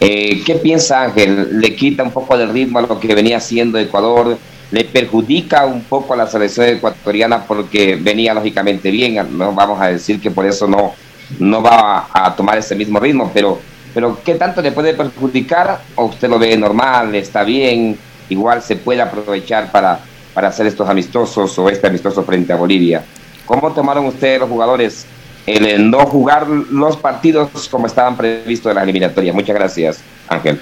eh, 0.00 0.42
¿qué 0.44 0.56
piensa 0.56 1.02
Ángel? 1.02 1.60
¿Le 1.60 1.76
quita 1.76 2.02
un 2.02 2.10
poco 2.10 2.36
de 2.36 2.46
ritmo 2.46 2.80
a 2.80 2.82
lo 2.82 2.98
que 2.98 3.14
venía 3.14 3.36
haciendo 3.36 3.78
Ecuador? 3.78 4.36
¿Le 4.72 4.84
perjudica 4.84 5.66
un 5.66 5.82
poco 5.82 6.14
a 6.14 6.16
la 6.16 6.26
selección 6.26 6.66
ecuatoriana 6.66 7.44
porque 7.44 7.94
venía 7.94 8.34
lógicamente 8.34 8.90
bien? 8.90 9.38
No 9.38 9.52
vamos 9.52 9.80
a 9.80 9.86
decir 9.86 10.20
que 10.20 10.30
por 10.30 10.44
eso 10.46 10.66
no, 10.66 10.94
no 11.38 11.62
va 11.62 12.08
a, 12.12 12.34
tomar 12.34 12.58
ese 12.58 12.74
mismo 12.74 12.98
ritmo, 12.98 13.30
pero, 13.32 13.60
pero 13.94 14.20
¿qué 14.24 14.34
tanto 14.34 14.62
le 14.62 14.72
puede 14.72 14.94
perjudicar? 14.94 15.80
¿O 15.94 16.06
usted 16.06 16.28
lo 16.28 16.38
ve 16.38 16.56
normal, 16.56 17.14
está 17.14 17.44
bien, 17.44 17.98
igual 18.28 18.62
se 18.62 18.76
puede 18.76 19.00
aprovechar 19.00 19.70
para, 19.70 20.00
para 20.34 20.48
hacer 20.48 20.66
estos 20.66 20.88
amistosos 20.88 21.58
o 21.58 21.68
este 21.68 21.86
amistoso 21.86 22.22
frente 22.24 22.52
a 22.52 22.56
Bolivia? 22.56 23.04
¿Cómo 23.44 23.72
tomaron 23.72 24.06
ustedes 24.06 24.40
los 24.40 24.48
jugadores 24.48 25.06
el 25.46 25.90
no 25.90 26.00
jugar 26.00 26.46
los 26.46 26.96
partidos 26.98 27.48
como 27.70 27.86
estaban 27.86 28.16
previstos 28.16 28.70
en 28.70 28.76
la 28.76 28.82
eliminatoria? 28.82 29.32
Muchas 29.32 29.56
gracias, 29.56 30.00
Ángel. 30.28 30.60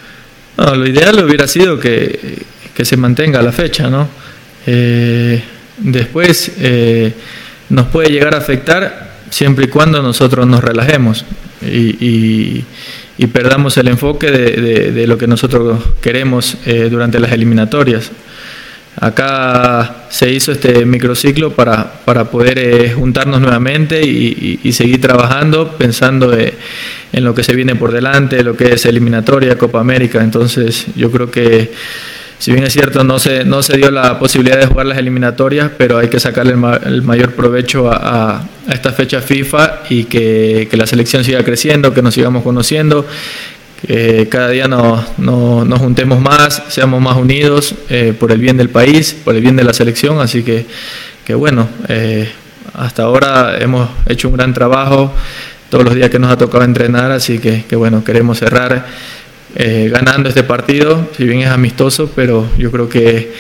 lo 0.57 0.87
ideal 0.87 1.25
hubiera 1.25 1.47
sido 1.47 1.79
que, 1.79 2.45
que 2.75 2.85
se 2.85 2.97
mantenga 2.97 3.43
la 3.43 3.53
fecha, 3.53 3.89
¿no? 3.89 4.07
Eh, 4.67 5.43
después 5.79 6.53
eh, 6.59 7.13
nos 7.69 7.87
puede 7.87 8.11
llegar 8.11 8.35
a 8.35 8.39
afectar 8.39 9.06
siempre 9.31 9.67
y 9.67 9.69
cuando 9.69 10.03
nosotros 10.03 10.47
nos 10.47 10.63
relajemos 10.63 11.25
y, 11.63 12.65
perdamos 13.33 13.77
el 13.79 13.89
enfoque 13.89 14.31
de, 14.31 15.07
lo 15.07 15.19
que 15.19 15.27
nosotros 15.27 15.81
queremos 16.01 16.57
eh, 16.67 16.89
durante 16.91 17.19
las 17.19 17.33
eliminatorias. 17.33 18.11
Acá 18.99 20.07
se 20.09 20.31
hizo 20.33 20.53
este 20.53 20.87
microciclo 20.87 21.53
para, 21.53 22.01
para 22.05 22.25
poder 22.31 22.95
juntarnos 22.95 23.41
nuevamente 23.41 24.03
y, 24.03 24.73
seguir 24.73 25.01
trabajando 25.01 25.73
pensando 25.77 26.35
en 26.37 27.25
lo 27.25 27.35
que 27.35 27.43
se 27.43 27.55
viene 27.55 27.75
por 27.75 27.93
delante, 27.93 28.43
lo 28.43 28.57
que 28.57 28.75
es 28.75 28.87
eliminatoria, 28.87 29.59
Copa 29.59 29.81
América. 29.81 30.23
Entonces 30.23 30.87
yo 30.97 31.11
creo 31.11 31.31
que 31.31 31.73
si 32.39 32.53
bien 32.53 32.65
es 32.65 32.73
cierto, 32.73 33.03
no 33.03 33.19
se, 33.19 33.45
no 33.45 33.63
se 33.63 33.77
dio 33.77 33.91
la 33.91 34.19
posibilidad 34.19 34.59
de 34.59 34.67
jugar 34.67 34.87
las 34.87 34.99
eliminatorias, 34.99 35.71
pero 35.77 35.99
hay 35.99 36.09
que 36.09 36.21
sacarle 36.21 36.55
el, 36.85 37.03
mayor 37.03 37.33
provecho 37.33 37.91
a, 37.91 38.47
esta 38.69 38.93
fecha 38.93 39.21
FIFA 39.21 39.83
y 39.89 40.05
que, 40.05 40.69
la 40.73 40.87
selección 40.87 41.25
siga 41.25 41.43
creciendo, 41.45 41.95
que 41.95 42.03
nos 42.03 42.13
sigamos 42.13 42.43
conociendo, 42.43 43.07
que 43.87 44.29
cada 44.31 44.51
día 44.51 44.69
nos, 44.69 45.19
nos 45.19 45.79
juntemos 45.79 46.21
más, 46.21 46.63
seamos 46.69 47.01
más 47.01 47.17
unidos 47.17 47.75
eh, 47.89 48.15
por 48.19 48.33
el 48.33 48.39
bien 48.39 48.59
del 48.59 48.69
país, 48.69 49.17
por 49.25 49.35
el 49.35 49.41
bien 49.41 49.57
de 49.57 49.65
la 49.65 49.73
selección. 49.73 50.21
Así 50.21 50.43
que, 50.43 50.67
que 51.25 51.35
bueno, 51.35 51.69
eh, 51.89 52.31
hasta 52.75 53.05
ahora 53.05 53.57
hemos 53.59 53.89
hecho 54.07 54.29
un 54.29 54.37
gran 54.37 54.53
trabajo 54.53 55.13
todos 55.71 55.85
los 55.85 55.95
días 55.95 56.11
que 56.11 56.19
nos 56.19 56.31
ha 56.31 56.37
tocado 56.37 56.65
entrenar, 56.65 57.11
así 57.13 57.39
que, 57.39 57.65
que 57.67 57.77
bueno, 57.77 58.05
queremos 58.05 58.39
cerrar 58.39 58.87
eh, 59.59 59.89
ganando 59.91 60.29
este 60.29 60.43
partido, 60.43 61.09
si 61.17 61.25
bien 61.25 61.41
es 61.41 61.49
amistoso, 61.49 62.11
pero 62.15 62.47
yo 62.59 62.71
creo 62.71 62.91
que 62.91 63.33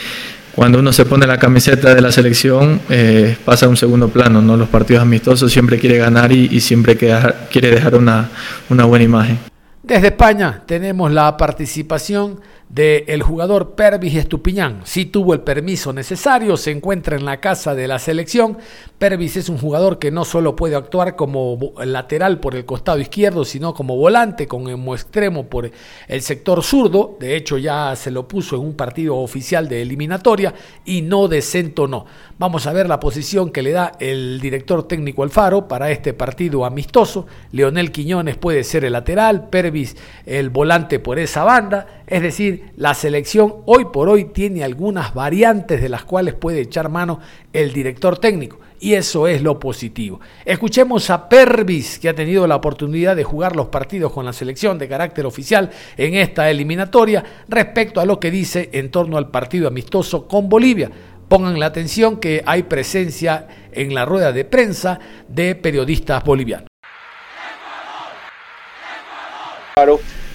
cuando 0.54 0.78
uno 0.78 0.90
se 0.90 1.04
pone 1.04 1.26
la 1.26 1.38
camiseta 1.38 1.94
de 1.94 2.00
la 2.00 2.10
selección 2.10 2.80
eh, 2.88 3.36
pasa 3.44 3.66
a 3.66 3.68
un 3.68 3.76
segundo 3.76 4.08
plano, 4.08 4.40
¿no? 4.40 4.56
Los 4.56 4.70
partidos 4.70 5.02
amistosos 5.02 5.52
siempre 5.52 5.78
quiere 5.78 5.98
ganar 5.98 6.32
y, 6.32 6.58
siempre 6.60 6.96
quiere 6.96 7.70
dejar 7.70 7.94
una, 7.96 8.30
una 8.70 8.86
buena 8.86 9.04
imagen. 9.04 9.38
Desde 9.82 10.06
España 10.06 10.62
tenemos 10.64 11.12
la 11.12 11.36
participación 11.36 12.40
del 12.68 13.22
jugador 13.22 13.74
Pervis 13.74 14.16
Estupiñán. 14.16 14.80
Sí 14.84 15.06
tuvo 15.06 15.34
el 15.34 15.40
permiso 15.40 15.92
necesario, 15.92 16.56
se 16.56 16.72
encuentra 16.72 17.16
en 17.16 17.24
la 17.24 17.40
casa 17.40 17.74
de 17.74 17.86
la 17.86 17.98
selección. 17.98 18.58
Pervis 18.98 19.36
es 19.36 19.48
un 19.48 19.58
jugador 19.58 19.98
que 19.98 20.10
no 20.10 20.24
solo 20.24 20.56
puede 20.56 20.74
actuar 20.74 21.16
como 21.16 21.72
lateral 21.84 22.40
por 22.40 22.54
el 22.56 22.64
costado 22.64 22.98
izquierdo, 22.98 23.44
sino 23.44 23.72
como 23.72 23.96
volante, 23.96 24.48
con 24.48 24.66
extremo 24.92 25.46
por 25.46 25.70
el 26.08 26.22
sector 26.22 26.62
zurdo. 26.62 27.16
De 27.20 27.36
hecho, 27.36 27.56
ya 27.56 27.94
se 27.94 28.10
lo 28.10 28.26
puso 28.26 28.56
en 28.56 28.62
un 28.62 28.74
partido 28.74 29.16
oficial 29.16 29.68
de 29.68 29.82
eliminatoria 29.82 30.54
y 30.84 31.02
no 31.02 31.28
de 31.28 31.42
centro 31.42 31.86
no. 31.86 32.04
Vamos 32.38 32.66
a 32.66 32.72
ver 32.72 32.88
la 32.88 33.00
posición 33.00 33.50
que 33.50 33.62
le 33.62 33.70
da 33.70 33.92
el 34.00 34.40
director 34.40 34.86
técnico 34.86 35.22
Alfaro 35.22 35.68
para 35.68 35.90
este 35.90 36.12
partido 36.12 36.64
amistoso. 36.64 37.26
Leonel 37.52 37.92
Quiñones 37.92 38.36
puede 38.36 38.64
ser 38.64 38.84
el 38.84 38.92
lateral, 38.92 39.48
Pervis 39.48 39.96
el 40.26 40.50
volante 40.50 40.98
por 40.98 41.18
esa 41.18 41.44
banda. 41.44 42.02
Es 42.06 42.22
decir, 42.22 42.70
la 42.76 42.94
selección 42.94 43.56
hoy 43.66 43.86
por 43.86 44.08
hoy 44.08 44.26
tiene 44.26 44.62
algunas 44.62 45.12
variantes 45.12 45.82
de 45.82 45.88
las 45.88 46.04
cuales 46.04 46.34
puede 46.34 46.60
echar 46.60 46.88
mano 46.88 47.18
el 47.52 47.72
director 47.72 48.18
técnico. 48.18 48.60
Y 48.78 48.94
eso 48.94 49.26
es 49.26 49.42
lo 49.42 49.58
positivo. 49.58 50.20
Escuchemos 50.44 51.10
a 51.10 51.28
Pervis, 51.28 51.98
que 51.98 52.08
ha 52.08 52.14
tenido 52.14 52.46
la 52.46 52.56
oportunidad 52.56 53.16
de 53.16 53.24
jugar 53.24 53.56
los 53.56 53.68
partidos 53.68 54.12
con 54.12 54.24
la 54.24 54.32
selección 54.32 54.78
de 54.78 54.88
carácter 54.88 55.26
oficial 55.26 55.70
en 55.96 56.14
esta 56.14 56.48
eliminatoria, 56.48 57.24
respecto 57.48 58.00
a 58.00 58.06
lo 58.06 58.20
que 58.20 58.30
dice 58.30 58.70
en 58.72 58.90
torno 58.90 59.16
al 59.16 59.30
partido 59.30 59.66
amistoso 59.66 60.28
con 60.28 60.48
Bolivia. 60.48 60.90
Pongan 61.28 61.58
la 61.58 61.66
atención 61.66 62.20
que 62.20 62.42
hay 62.46 62.64
presencia 62.64 63.48
en 63.72 63.94
la 63.94 64.04
rueda 64.04 64.30
de 64.30 64.44
prensa 64.44 65.00
de 65.26 65.56
periodistas 65.56 66.22
bolivianos. 66.22 66.68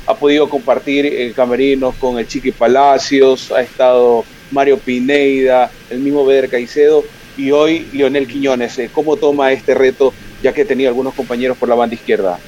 Ha 0.07 0.15
podido 0.15 0.49
compartir 0.49 1.05
el 1.05 1.33
camerino 1.33 1.93
con 1.99 2.19
el 2.19 2.27
Chiqui 2.27 2.51
Palacios, 2.51 3.51
ha 3.51 3.61
estado 3.61 4.25
Mario 4.51 4.77
Pineida, 4.77 5.71
el 5.89 5.99
mismo 5.99 6.25
Beder 6.25 6.49
Caicedo 6.49 7.03
y 7.37 7.51
hoy 7.51 7.87
Lionel 7.93 8.27
Quiñones. 8.27 8.77
Eh, 8.79 8.89
¿Cómo 8.91 9.15
toma 9.15 9.51
este 9.51 9.73
reto 9.73 10.13
ya 10.43 10.53
que 10.53 10.61
he 10.61 10.65
tenido 10.65 10.89
algunos 10.89 11.13
compañeros 11.13 11.57
por 11.57 11.69
la 11.69 11.75
banda 11.75 11.95
izquierda? 11.95 12.39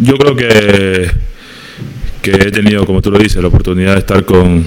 Yo 0.00 0.16
creo 0.16 0.36
que, 0.36 1.10
que 2.22 2.30
he 2.30 2.50
tenido, 2.50 2.86
como 2.86 3.02
tú 3.02 3.10
lo 3.10 3.18
dices, 3.18 3.42
la 3.42 3.48
oportunidad 3.48 3.94
de 3.94 3.98
estar 4.00 4.24
con, 4.24 4.66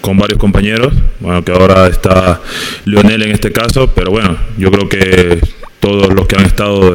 con 0.00 0.16
varios 0.16 0.38
compañeros, 0.38 0.94
bueno, 1.20 1.44
que 1.44 1.52
ahora 1.52 1.88
está 1.88 2.40
Lionel 2.84 3.22
en 3.22 3.32
este 3.32 3.52
caso, 3.52 3.90
pero 3.94 4.10
bueno, 4.10 4.38
yo 4.56 4.70
creo 4.70 4.88
que 4.88 5.40
todos 5.80 6.14
los 6.14 6.26
que 6.26 6.36
han 6.36 6.46
estado 6.46 6.94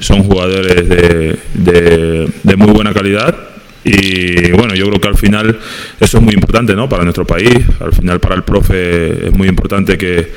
son 0.00 0.22
jugadores 0.22 0.88
de, 0.88 1.38
de, 1.54 2.56
muy 2.56 2.72
buena 2.72 2.92
calidad 2.92 3.36
y 3.84 4.50
bueno, 4.52 4.74
yo 4.74 4.86
creo 4.88 5.00
que 5.00 5.08
al 5.08 5.16
final 5.16 5.58
eso 6.00 6.18
es 6.18 6.24
muy 6.24 6.34
importante 6.34 6.74
¿no? 6.74 6.88
para 6.88 7.04
nuestro 7.04 7.26
país, 7.26 7.58
al 7.80 7.92
final 7.92 8.20
para 8.20 8.34
el 8.34 8.42
profe 8.42 9.28
es 9.28 9.32
muy 9.32 9.48
importante 9.48 9.96
que, 9.96 10.32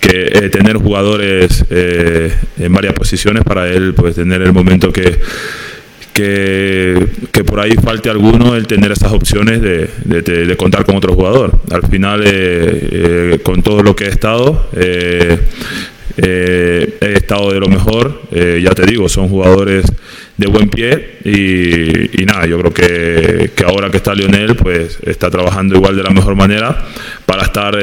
que 0.00 0.26
eh, 0.26 0.48
tener 0.50 0.76
jugadores 0.76 1.64
eh, 1.70 2.34
en 2.58 2.72
varias 2.72 2.94
posiciones 2.94 3.44
para 3.44 3.68
él 3.68 3.94
pues 3.94 4.16
tener 4.16 4.42
el 4.42 4.52
momento 4.52 4.92
que 4.92 5.18
que, 6.14 7.44
por 7.44 7.60
ahí 7.60 7.72
falte 7.72 8.08
alguno 8.08 8.54
el 8.54 8.66
tener 8.66 8.92
esas 8.92 9.12
opciones 9.12 9.60
de, 9.60 9.90
de, 10.04 10.56
contar 10.56 10.84
con 10.86 10.96
otro 10.96 11.14
jugador. 11.14 11.58
Al 11.70 11.82
final, 11.88 12.22
eh, 12.24 12.28
eh, 12.32 13.38
con 13.42 13.62
todo 13.62 13.82
lo 13.82 13.96
que 13.96 14.04
he 14.04 14.08
estado, 14.08 14.68
eh, 14.74 15.38
he 16.16 17.12
estado 17.14 17.52
de 17.52 17.60
lo 17.60 17.68
mejor. 17.68 18.20
ya 18.30 18.70
te 18.70 18.86
digo, 18.86 19.08
son 19.08 19.28
jugadores 19.28 19.84
de 20.36 20.46
buen 20.46 20.68
pie 20.68 21.18
y, 21.24 22.24
nada, 22.24 22.46
yo 22.46 22.58
creo 22.58 22.72
que, 22.72 23.50
que, 23.54 23.64
ahora 23.64 23.90
que 23.90 23.98
está 23.98 24.14
Lionel, 24.14 24.56
pues 24.56 24.98
está 25.04 25.30
trabajando 25.30 25.76
igual 25.76 25.96
de 25.96 26.02
la 26.02 26.10
mejor 26.10 26.34
manera 26.34 26.84
para 27.26 27.44
estar, 27.44 27.76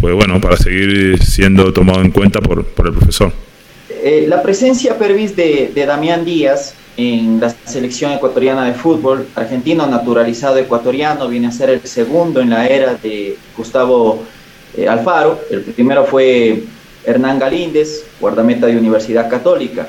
pues 0.00 0.14
bueno, 0.14 0.40
para 0.40 0.56
seguir 0.56 1.22
siendo 1.22 1.72
tomado 1.72 2.00
en 2.00 2.10
cuenta 2.10 2.40
por, 2.40 2.64
por 2.64 2.88
el 2.88 2.94
profesor. 2.94 3.32
la 4.26 4.42
presencia, 4.42 4.98
Pervis, 4.98 5.36
de, 5.36 5.70
de 5.74 5.86
Damián 5.86 6.24
Díaz 6.24 6.74
en 6.96 7.40
la 7.40 7.50
selección 7.50 8.12
ecuatoriana 8.12 8.66
de 8.66 8.74
fútbol, 8.74 9.26
argentino 9.34 9.86
naturalizado 9.86 10.58
ecuatoriano, 10.58 11.28
viene 11.28 11.46
a 11.46 11.52
ser 11.52 11.70
el 11.70 11.80
segundo 11.82 12.40
en 12.40 12.50
la 12.50 12.66
era 12.66 12.94
de 12.94 13.36
Gustavo 13.56 14.22
eh, 14.76 14.88
Alfaro. 14.88 15.40
El 15.50 15.62
primero 15.62 16.04
fue 16.04 16.64
Hernán 17.04 17.38
Galíndez, 17.38 18.04
guardameta 18.20 18.66
de 18.66 18.76
Universidad 18.76 19.28
Católica. 19.28 19.88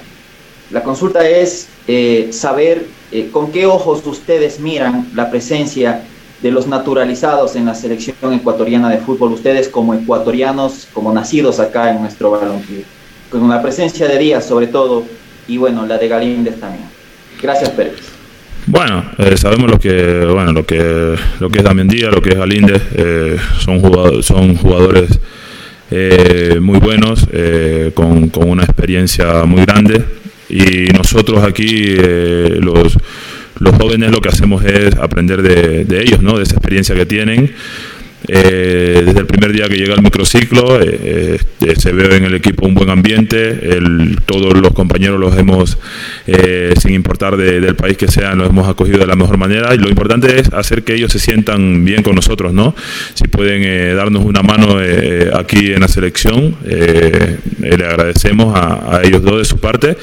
La 0.72 0.82
consulta 0.82 1.28
es 1.28 1.68
eh, 1.88 2.30
saber 2.32 2.86
eh, 3.12 3.30
con 3.32 3.52
qué 3.52 3.66
ojos 3.66 4.06
ustedes 4.06 4.60
miran 4.60 5.10
la 5.14 5.30
presencia 5.30 6.04
de 6.42 6.52
los 6.52 6.68
naturalizados 6.68 7.56
en 7.56 7.66
la 7.66 7.76
selección 7.76 8.34
ecuatoriana 8.34 8.90
de 8.90 8.98
fútbol, 8.98 9.34
ustedes 9.34 9.70
como 9.70 9.94
ecuatorianos, 9.94 10.88
como 10.92 11.14
nacidos 11.14 11.60
acá 11.60 11.92
en 11.92 12.02
nuestro 12.02 12.32
balompié, 12.32 12.84
con 13.30 13.48
la 13.48 13.62
presencia 13.62 14.08
de 14.08 14.18
Díaz 14.18 14.46
sobre 14.46 14.68
todo, 14.68 15.04
y 15.48 15.58
bueno, 15.58 15.86
la 15.86 15.98
de 15.98 16.08
Galíndez 16.08 16.60
también. 16.60 16.86
Gracias, 17.42 17.70
Pérez. 17.70 17.96
Bueno, 18.66 19.04
eh, 19.18 19.38
sabemos 19.38 19.70
lo 19.70 19.78
que 19.78 20.26
bueno 20.26 20.54
lo 20.54 20.66
que 20.66 21.16
lo 21.40 21.50
que 21.50 21.60
es 21.60 21.64
Damián 21.64 21.88
Díaz, 21.88 22.14
lo 22.14 22.22
que 22.22 22.30
es 22.30 22.38
Galíndez, 22.38 22.82
son 23.60 23.82
jugadores, 23.82 24.26
son 24.26 24.56
jugadores 24.56 25.20
eh, 25.96 26.60
muy 26.60 26.80
buenos, 26.80 27.28
con, 27.94 28.30
con, 28.30 28.50
una 28.50 28.64
experiencia 28.64 29.44
muy 29.46 29.64
grande 29.66 30.04
y 30.50 30.92
nosotros 30.94 31.44
aquí 31.44 31.96
los, 32.60 32.98
los 33.60 33.76
jóvenes 33.76 34.12
lo 34.12 34.20
que 34.20 34.30
hacemos 34.30 34.64
es 34.66 34.96
aprender 34.96 35.42
de, 35.42 35.86
de 35.86 36.02
ellos, 36.02 36.22
¿no? 36.22 36.38
de 36.38 36.44
esa 36.44 36.56
experiencia 36.56 36.96
que 36.96 37.06
tienen 37.06 37.54
eh, 38.28 39.04
desde 39.06 39.20
el 39.20 39.26
primer 39.26 39.52
día 39.52 39.68
que 39.68 39.76
llega 39.76 39.96
el 39.96 40.02
microciclo, 40.02 40.82
eh, 40.82 41.40
eh, 41.62 41.74
se 41.78 41.92
ve 41.92 42.16
en 42.16 42.24
el 42.24 42.34
equipo 42.34 42.66
un 42.66 42.74
buen 42.74 42.90
ambiente, 42.90 43.60
todos 44.26 44.58
los 44.58 44.74
compañeros 44.74 45.20
los 45.20 45.38
hemos, 45.38 45.78
sin 46.80 46.94
importar 46.94 47.36
del 47.36 47.76
país 47.76 47.98
que 47.98 48.08
sean, 48.08 48.38
los 48.38 48.50
hemos 48.50 48.68
acogido 48.68 49.00
de 49.00 49.08
la 49.08 49.16
mejor 49.16 49.38
manera 49.38 49.76
y 49.76 49.78
lo 49.78 49.90
importante 49.90 50.40
es 50.40 50.52
hacer 50.54 50.84
que 50.84 50.96
ellos 50.96 51.12
se 51.12 51.20
sientan 51.20 51.84
bien 51.84 52.04
con 52.04 52.16
nosotros, 52.16 52.54
¿no? 52.54 52.76
Si 53.14 53.28
pueden 53.28 53.96
darnos 53.96 54.24
una 54.24 54.42
mano 54.42 54.78
aquí 55.36 55.74
en 55.74 55.82
la 55.82 55.88
selección, 55.88 56.56
le 56.64 57.86
agradecemos 57.86 58.56
a, 58.56 59.02
ellos 59.04 59.22
dos 59.22 59.40
de 59.40 59.46
su 59.46 59.58
parte. 59.60 59.98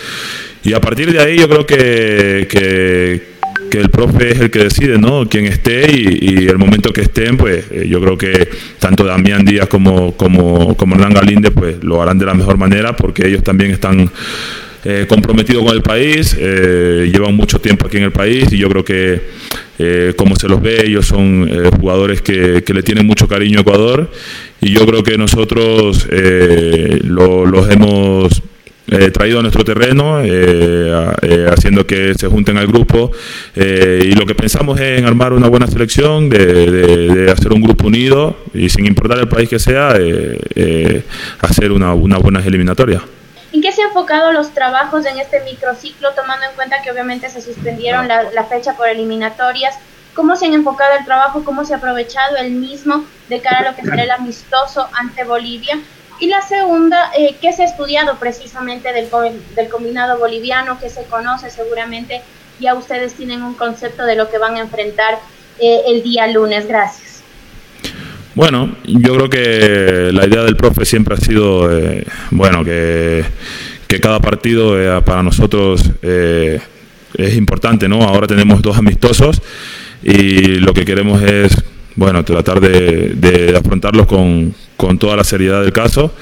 Y 0.63 0.75
a 0.75 0.81
partir 0.81 1.11
de 1.11 1.21
ahí 1.21 1.39
yo 1.39 1.49
creo 1.49 1.65
que, 1.65 2.47
que, 2.51 3.30
que 3.71 3.79
el 3.79 3.89
profe 3.89 4.33
es 4.33 4.41
el 4.41 4.51
que 4.51 4.65
decide, 4.65 4.99
¿no? 4.99 5.27
Quién 5.29 5.47
esté 5.47 5.91
y, 5.91 6.49
el 6.49 6.59
momento 6.59 6.93
que 6.93 7.03
estén, 7.03 7.37
pues 7.37 7.65
eh, 7.71 7.87
yo 7.89 8.01
creo 8.01 8.19
que 8.19 8.49
tanto 8.79 9.05
Damián 9.05 9.45
Díaz 9.45 9.69
como, 9.69 10.17
como, 10.17 10.77
como 10.77 10.97
Hernán 10.97 11.15
Galinde, 11.15 11.51
pues 11.51 11.83
lo 11.83 12.03
harán 12.03 12.19
de 12.19 12.27
la 12.27 12.35
mejor 12.35 12.59
manera 12.59 12.97
porque 12.97 13.27
ellos 13.27 13.43
también 13.43 13.71
están 13.71 14.11
eh, 14.85 15.07
comprometidos 15.09 15.65
con 15.65 15.75
el 15.75 15.83
país, 15.83 16.37
eh, 16.39 17.11
llevan 17.13 17.35
mucho 17.35 17.61
tiempo 17.61 17.87
aquí 17.87 17.99
en 17.99 18.05
el 18.05 18.13
país 18.13 18.53
y 18.53 18.59
yo 18.59 18.69
creo 18.69 18.85
que 18.85 19.51
como 20.15 20.37
se 20.37 20.47
los 20.47 20.61
ve, 20.61 20.85
ellos 20.85 21.07
son 21.07 21.49
jugadores 21.81 22.21
que, 22.21 22.63
le 22.67 22.83
tienen 22.83 23.07
mucho 23.07 23.27
cariño 23.27 23.61
a 23.61 23.63
Ecuador 23.63 24.11
y 24.61 24.75
yo 24.75 24.85
creo 24.85 25.03
que 25.03 25.17
nosotros 25.17 26.07
los 27.03 27.71
hemos 27.71 28.43
eh, 28.91 29.13
traído 29.13 29.39
a 29.39 29.43
nuestro 29.43 29.65
terreno, 29.65 30.21
eh, 30.21 31.13
eh, 31.23 31.47
haciendo 31.49 31.87
que 31.87 32.13
se 32.15 32.27
junten 32.27 32.59
al 32.59 32.67
grupo. 32.67 33.13
y 33.55 34.13
lo 34.15 34.27
que 34.27 34.35
pensamos 34.35 34.81
es 34.81 34.99
en 34.99 35.07
armar 35.07 35.33
una 35.33 35.49
buena 35.49 35.69
selección, 35.69 36.29
de, 36.29 37.31
hacer 37.33 37.53
un 37.53 37.63
grupo 37.63 37.87
unido 37.87 38.37
y 38.53 38.69
sin 38.69 38.87
importar 38.87 39.19
el 39.19 39.29
país 39.29 39.49
que 39.49 39.61
sea, 39.61 39.95
hacer 41.41 41.71
una, 41.71 41.95
una 41.95 42.19
buena 42.19 42.41
eliminatoria. 42.45 43.01
¿En 43.53 43.61
qué 43.61 43.71
se 43.71 43.83
han 43.83 43.89
enfocado 43.89 44.33
los 44.33 44.53
trabajos 44.55 45.07
en 45.07 45.19
este 45.19 45.41
microciclo, 45.45 46.13
tomando 46.15 46.47
en 46.47 46.55
cuenta 46.57 46.83
que 46.83 46.91
obviamente 46.91 47.29
se 47.29 47.41
suspendieron 47.41 48.09
la, 48.09 48.31
la, 48.33 48.45
fecha 48.45 48.77
por 48.77 48.89
eliminatorias? 48.89 49.77
¿Cómo 50.15 50.35
se 50.35 50.47
han 50.47 50.55
enfocado 50.55 50.99
el 50.99 51.05
trabajo? 51.05 51.45
¿Cómo 51.45 51.65
se 51.65 51.75
ha 51.75 51.77
aprovechado 51.77 52.37
el 52.39 52.53
mismo 52.53 53.05
de 53.29 53.41
cara 53.41 53.59
a 53.61 53.71
lo 53.71 53.77
que 53.77 53.83
será 53.83 54.03
el 54.03 54.11
amistoso 54.11 54.89
ante 54.93 55.25
Bolivia? 55.25 55.79
Y 56.21 56.27
la 56.29 56.43
segunda, 56.43 57.11
eh, 57.17 57.37
¿qué 57.41 57.53
se 57.53 57.63
ha 57.63 57.67
estudiado 57.67 58.19
precisamente 58.19 58.93
del, 58.93 59.09
del 59.57 59.69
combinado 59.69 60.19
boliviano, 60.19 60.79
que 60.79 60.91
se 60.91 61.05
conoce 61.05 61.51
seguramente, 61.51 62.23
ya 62.61 62.75
ustedes 62.75 63.15
tienen 63.15 63.43
un 63.43 63.55
concepto 63.55 64.05
de 64.05 64.17
lo 64.17 64.31
que 64.31 64.39
van 64.39 64.57
a 64.57 64.61
enfrentar 64.61 65.19
eh, 65.59 65.83
el 65.89 66.03
día 66.03 66.27
lunes. 66.27 66.67
Gracias. 66.67 67.23
Bueno, 68.35 68.77
yo 68.85 69.15
creo 69.15 69.29
que 69.29 70.11
la 70.13 70.27
idea 70.27 70.43
del 70.43 70.57
profe 70.57 70.87
siempre 70.87 71.15
ha 71.15 71.19
sido, 71.19 71.71
eh, 71.77 72.07
bueno, 72.31 72.65
que, 72.65 73.25
que, 73.87 74.01
cada 74.01 74.21
partido 74.21 74.81
eh, 74.81 75.03
para 75.03 75.23
nosotros 75.23 75.83
es 76.03 77.35
importante, 77.37 77.89
¿no? 77.89 78.03
Ahora 78.03 78.27
tenemos 78.27 78.63
dos 78.63 78.79
amistosos 78.79 79.43
y 80.03 80.61
lo 80.61 80.73
que 80.73 80.85
queremos 80.85 81.23
es 81.23 81.53
bueno, 81.97 82.25
tratar 82.25 82.61
de, 82.61 83.55
afrontarlos 83.57 84.07
con, 84.07 84.55
toda 84.99 85.17
la 85.17 85.25
seriedad 85.25 85.63
del 85.63 85.73
caso. 85.73 86.13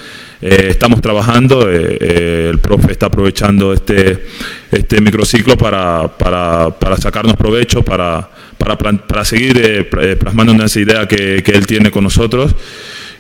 Eh, 0.41 0.69
estamos 0.71 1.01
trabajando, 1.01 1.69
eh, 1.69 1.99
eh, 2.01 2.49
el 2.51 2.59
profe 2.61 2.93
está 2.93 3.07
aprovechando 3.07 3.73
este, 3.73 4.27
este 4.71 5.01
microciclo 5.01 5.57
para, 5.57 6.07
para, 6.17 6.71
para 6.71 6.97
sacarnos 6.97 7.35
provecho, 7.35 7.83
para, 7.83 8.31
para, 8.57 8.77
para 8.77 9.25
seguir 9.25 9.89
plasmando 10.21 10.65
esa 10.65 10.81
idea 10.81 11.09
que, 11.09 11.43
que 11.43 11.53
él 11.53 11.67
tiene 11.67 11.91
con 11.91 12.05
nosotros 12.05 12.55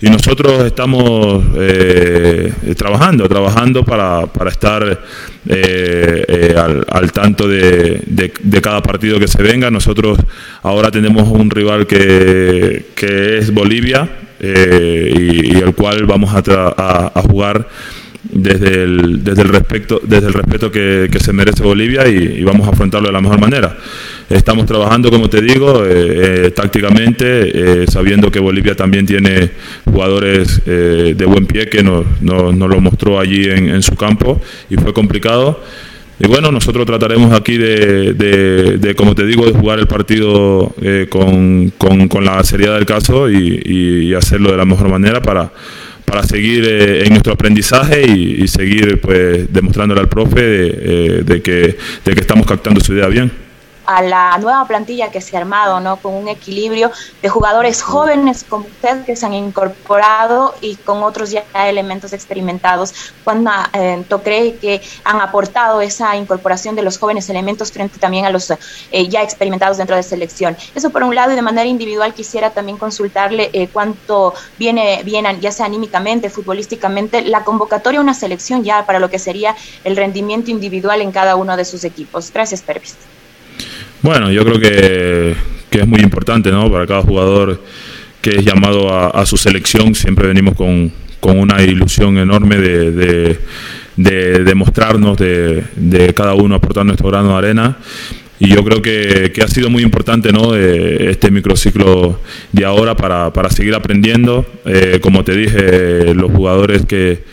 y 0.00 0.10
nosotros 0.10 0.64
estamos 0.64 1.44
eh, 1.56 2.52
trabajando, 2.76 3.28
trabajando 3.28 3.84
para, 3.84 4.26
para 4.26 4.50
estar 4.50 5.00
eh, 5.48 6.24
eh, 6.28 6.54
al, 6.88 7.12
tanto 7.12 7.48
de, 7.48 8.02
de, 8.06 8.60
cada 8.60 8.80
partido 8.80 9.18
que 9.18 9.26
se 9.26 9.42
venga. 9.42 9.70
Nosotros 9.70 10.18
ahora 10.62 10.90
tenemos 10.90 11.28
un 11.28 11.50
rival 11.50 11.86
que, 11.86 12.86
que 12.94 13.38
es 13.38 13.52
Bolivia 13.52 14.08
y, 14.40 15.56
el 15.56 15.74
cual 15.74 16.06
vamos 16.06 16.32
a, 16.32 17.10
a, 17.12 17.22
jugar 17.22 17.66
desde 18.30 18.82
el, 18.82 19.24
desde 19.24 19.42
el, 19.42 19.48
respeto, 19.48 20.00
desde 20.02 20.28
el 20.28 20.34
respeto 20.34 20.70
que, 20.70 21.08
que 21.10 21.20
se 21.20 21.32
merece 21.32 21.62
Bolivia 21.62 22.08
y, 22.08 22.40
y 22.40 22.44
vamos 22.44 22.66
a 22.66 22.70
afrontarlo 22.70 23.08
de 23.08 23.12
la 23.12 23.20
mejor 23.20 23.40
manera. 23.40 23.76
Estamos 24.30 24.66
trabajando, 24.66 25.10
como 25.10 25.30
te 25.30 25.40
digo, 25.40 25.86
eh, 25.86 26.46
eh, 26.46 26.50
tácticamente, 26.50 27.82
eh, 27.82 27.86
sabiendo 27.86 28.30
que 28.30 28.38
Bolivia 28.38 28.74
también 28.76 29.06
tiene 29.06 29.50
jugadores 29.86 30.62
de 30.66 31.24
buen 31.24 31.46
pie 31.46 31.66
que 31.66 31.82
nos, 31.82 32.04
lo 32.20 32.80
mostró 32.80 33.18
allí 33.18 33.48
en, 33.48 33.82
su 33.82 33.96
campo 33.96 34.40
y 34.68 34.76
fue 34.76 34.92
complicado. 34.92 35.62
Y 36.20 36.26
bueno, 36.26 36.52
nosotros 36.52 36.84
trataremos 36.84 37.32
aquí 37.32 37.56
de, 37.56 38.94
como 38.98 39.14
te 39.14 39.24
digo, 39.24 39.46
de 39.46 39.52
jugar 39.52 39.78
el 39.78 39.86
partido 39.86 40.74
con, 41.08 41.70
con, 41.78 42.24
la 42.24 42.42
seriedad 42.44 42.74
del 42.74 42.84
caso 42.84 43.30
y, 43.30 44.12
hacerlo 44.14 44.50
de 44.50 44.58
la 44.58 44.66
mejor 44.66 44.90
manera 44.90 45.22
para, 45.22 45.50
para 46.08 46.22
seguir 46.22 46.64
en 46.66 47.10
nuestro 47.10 47.32
aprendizaje 47.32 48.06
y, 48.06 48.48
seguir 48.48 49.00
pues 49.00 49.52
demostrándole 49.52 50.00
al 50.00 50.08
profe 50.08 50.40
de, 50.40 51.42
que, 51.42 51.76
de 52.04 52.14
que 52.14 52.20
estamos 52.20 52.46
captando 52.46 52.80
su 52.80 52.94
idea 52.94 53.06
bien 53.06 53.47
a 53.88 54.02
la 54.02 54.36
nueva 54.36 54.66
plantilla 54.66 55.10
que 55.10 55.22
se 55.22 55.34
ha 55.34 55.40
armado, 55.40 55.80
¿no? 55.80 55.96
Con 55.96 56.12
un 56.12 56.28
equilibrio 56.28 56.92
de 57.22 57.28
jugadores 57.30 57.80
jóvenes 57.80 58.44
como 58.46 58.66
usted 58.66 59.06
que 59.06 59.16
se 59.16 59.24
han 59.24 59.32
incorporado 59.32 60.54
y 60.60 60.76
con 60.76 61.02
otros 61.02 61.30
ya 61.30 61.42
elementos 61.54 62.12
experimentados. 62.12 62.92
¿Cuándo 63.24 63.50
eh, 63.72 64.04
cree 64.22 64.56
que 64.56 64.82
han 65.04 65.22
aportado 65.22 65.80
esa 65.80 66.14
incorporación 66.16 66.76
de 66.76 66.82
los 66.82 66.98
jóvenes 66.98 67.30
elementos 67.30 67.72
frente 67.72 67.98
también 67.98 68.26
a 68.26 68.30
los 68.30 68.50
eh, 68.50 69.08
ya 69.08 69.22
experimentados 69.22 69.78
dentro 69.78 69.96
de 69.96 70.02
selección? 70.02 70.54
Eso 70.74 70.90
por 70.90 71.02
un 71.02 71.14
lado 71.14 71.32
y 71.32 71.34
de 71.34 71.42
manera 71.42 71.66
individual 71.66 72.12
quisiera 72.12 72.50
también 72.50 72.76
consultarle 72.76 73.48
eh, 73.54 73.68
cuánto 73.72 74.34
viene 74.58 75.02
bien, 75.02 75.24
ya 75.40 75.50
sea 75.50 75.64
anímicamente, 75.64 76.28
futbolísticamente, 76.28 77.22
la 77.22 77.42
convocatoria 77.42 78.00
a 78.00 78.02
una 78.02 78.12
selección 78.12 78.64
ya 78.64 78.84
para 78.84 78.98
lo 78.98 79.08
que 79.08 79.18
sería 79.18 79.56
el 79.84 79.96
rendimiento 79.96 80.50
individual 80.50 81.00
en 81.00 81.10
cada 81.10 81.36
uno 81.36 81.56
de 81.56 81.64
sus 81.64 81.84
equipos. 81.84 82.30
Gracias, 82.30 82.60
Pervis. 82.60 82.94
Bueno, 84.00 84.30
yo 84.30 84.44
creo 84.44 84.60
que, 84.60 85.34
es 85.70 85.86
muy 85.86 86.00
importante 86.00 86.50
¿no? 86.50 86.70
para 86.70 86.86
cada 86.86 87.02
jugador 87.02 87.60
que 88.20 88.30
es 88.30 88.44
llamado 88.44 88.92
a, 88.94 89.26
su 89.26 89.36
selección. 89.36 89.94
Siempre 89.94 90.28
venimos 90.28 90.54
con, 90.54 90.92
una 91.20 91.62
ilusión 91.62 92.16
enorme 92.18 92.56
de, 92.58 92.90
de, 92.92 93.38
de, 93.96 95.64
de, 95.76 96.14
cada 96.14 96.34
uno 96.34 96.54
aportar 96.54 96.86
nuestro 96.86 97.08
grano 97.08 97.30
de 97.30 97.34
arena. 97.34 97.76
Y 98.38 98.48
yo 98.50 98.62
creo 98.64 98.80
que, 98.80 99.32
ha 99.44 99.48
sido 99.48 99.68
muy 99.68 99.82
importante 99.82 100.32
¿no? 100.32 100.54
este 100.54 101.32
microciclo 101.32 102.20
de 102.52 102.64
ahora 102.64 102.96
para, 102.96 103.32
para 103.32 103.50
seguir 103.50 103.74
aprendiendo. 103.74 104.46
Eh, 104.64 105.00
como 105.02 105.24
te 105.24 105.34
dije, 105.34 106.14
los 106.14 106.30
jugadores 106.30 106.86
que, 106.86 107.24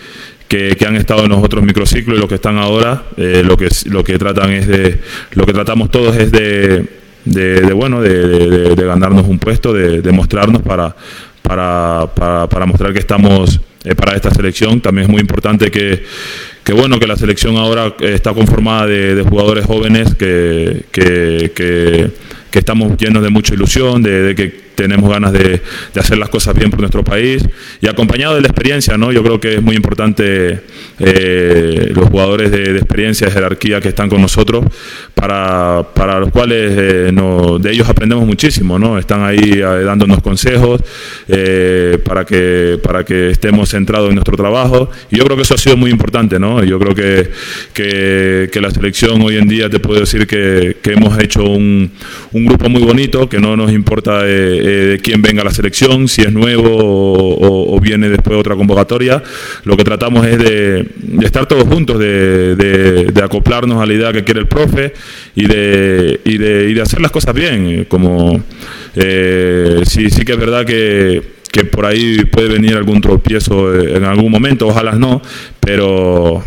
que, 0.48 0.78
han 0.86 0.96
estado 0.96 1.24
en 1.24 1.30
los 1.30 1.44
otros 1.44 1.64
microciclos 1.64 2.18
y 2.18 2.20
los 2.20 2.30
que 2.30 2.36
están 2.36 2.58
ahora, 2.58 3.04
eh, 3.18 3.44
lo 3.46 3.58
que 3.58 3.68
lo 3.86 4.04
que 4.04 4.18
tratan 4.18 4.52
es 4.52 4.68
de, 4.68 5.00
lo 5.34 5.46
que 5.46 5.54
tratamos 5.54 5.90
todos 5.90 6.16
es 6.18 6.32
de, 6.32 6.86
de, 7.26 7.74
bueno, 7.74 8.02
de, 8.02 8.76
ganarnos 8.76 9.28
un 9.28 9.40
puesto, 9.40 9.74
de, 9.74 10.12
mostrarnos 10.12 10.62
para, 10.62 10.96
para, 11.42 12.08
para, 12.16 12.66
mostrar 12.66 12.94
que 12.94 13.00
estamos 13.00 13.60
eh, 13.84 13.96
para 13.96 14.16
esta 14.16 14.32
selección. 14.32 14.82
También 14.82 15.06
es 15.06 15.12
muy 15.12 15.22
importante 15.22 15.72
que, 15.72 16.04
que 16.64 16.74
bueno, 16.74 17.00
que 17.00 17.08
la 17.08 17.16
selección 17.16 17.58
ahora 17.58 17.96
está 18.00 18.34
conformada 18.34 18.88
de, 18.88 19.26
jugadores 19.28 19.66
jóvenes 19.66 20.16
que, 20.16 20.86
que, 20.92 21.52
que, 21.56 22.12
estamos 22.52 22.96
llenos 22.96 23.22
de 23.22 23.30
mucha 23.30 23.54
ilusión, 23.54 24.02
de 24.02 24.34
que 24.34 24.65
tenemos 24.76 25.10
ganas 25.10 25.34
de, 25.34 25.62
hacer 25.96 26.18
las 26.18 26.30
cosas 26.30 26.54
bien 26.56 26.70
por 26.70 26.80
nuestro 26.80 27.04
país 27.04 27.44
y 27.82 27.88
acompañado 27.88 28.36
de 28.36 28.42
la 28.42 28.48
experiencia, 28.48 28.98
¿no? 28.98 29.12
Yo 29.12 29.24
creo 29.24 29.40
que 29.40 29.56
es 29.56 29.62
muy 29.62 29.76
importante 29.76 30.62
eh, 31.00 31.92
los 31.94 32.10
jugadores 32.10 32.52
de, 32.52 32.78
experiencia, 32.78 33.28
de 33.28 33.34
jerarquía 33.34 33.82
que 33.82 33.90
están 33.90 34.10
con 34.10 34.22
nosotros, 34.22 34.66
para, 35.14 35.86
para 35.94 36.20
los 36.20 36.32
cuales 36.32 36.74
eh, 36.78 37.12
de 37.60 37.72
ellos 37.72 37.90
aprendemos 37.90 38.26
muchísimo, 38.26 38.78
¿no? 38.78 38.98
Están 38.98 39.24
ahí 39.24 39.54
eh, 39.54 39.62
dándonos 39.62 40.22
consejos 40.22 40.82
para, 42.04 42.26
que, 42.26 42.80
para 42.84 43.04
que 43.04 43.30
estemos 43.32 43.70
centrados 43.70 44.10
en 44.10 44.16
nuestro 44.16 44.36
trabajo 44.36 44.90
y 45.10 45.18
yo 45.18 45.26
creo 45.26 45.36
que 45.36 45.44
eso 45.44 45.56
ha 45.56 45.58
sido 45.58 45.78
muy 45.78 45.92
importante, 45.92 46.40
¿no? 46.40 46.64
Yo 46.64 46.80
creo 46.80 46.96
que, 46.96 47.30
que, 47.74 48.62
la 48.62 48.72
selección 48.72 49.22
hoy 49.22 49.38
en 49.38 49.48
día 49.48 49.70
te 49.70 49.80
puedo 49.80 50.00
decir 50.00 50.26
que, 50.28 50.78
hemos 50.86 51.20
hecho 51.20 51.44
un, 51.44 51.92
un, 52.32 52.46
grupo 52.46 52.70
muy 52.70 52.82
bonito, 52.82 53.28
que 53.28 53.40
no 53.40 53.58
nos 53.58 53.72
importa 53.72 54.22
eh, 54.24 54.65
quién 55.02 55.22
venga 55.22 55.42
a 55.42 55.46
la 55.46 55.52
selección, 55.52 56.08
si 56.08 56.22
es 56.22 56.32
nuevo 56.32 56.70
o, 56.72 57.80
viene 57.80 58.10
después 58.10 58.34
de 58.36 58.40
otra 58.40 58.56
convocatoria. 58.56 59.22
Lo 59.64 59.78
que 59.78 59.84
tratamos 59.84 60.26
es 60.26 60.38
de, 60.40 60.88
estar 61.22 61.46
todos 61.46 61.64
juntos, 61.64 62.00
de, 62.00 63.14
acoplarnos 63.24 63.82
a 63.82 63.86
la 63.86 63.94
idea 63.94 64.14
que 64.14 64.24
quiere 64.24 64.42
el 64.42 64.48
profe 64.48 64.94
y 65.36 65.46
de, 65.46 66.20
y 66.24 66.38
de, 66.38 66.82
hacer 66.82 67.02
las 67.02 67.12
cosas 67.12 67.34
bien. 67.34 67.86
Como 67.86 68.44
Eh, 68.96 69.82
sí, 69.86 70.10
que 70.10 70.34
es 70.34 70.40
verdad 70.40 70.66
que 70.66 71.22
por 71.72 71.86
ahí 71.86 72.18
puede 72.26 72.50
venir 72.50 72.76
algún 72.76 73.02
tropiezo 73.02 73.74
en 73.74 74.04
algún 74.04 74.32
momento, 74.32 74.68
ojalá 74.68 74.94
no, 74.94 75.22
pero 75.60 76.44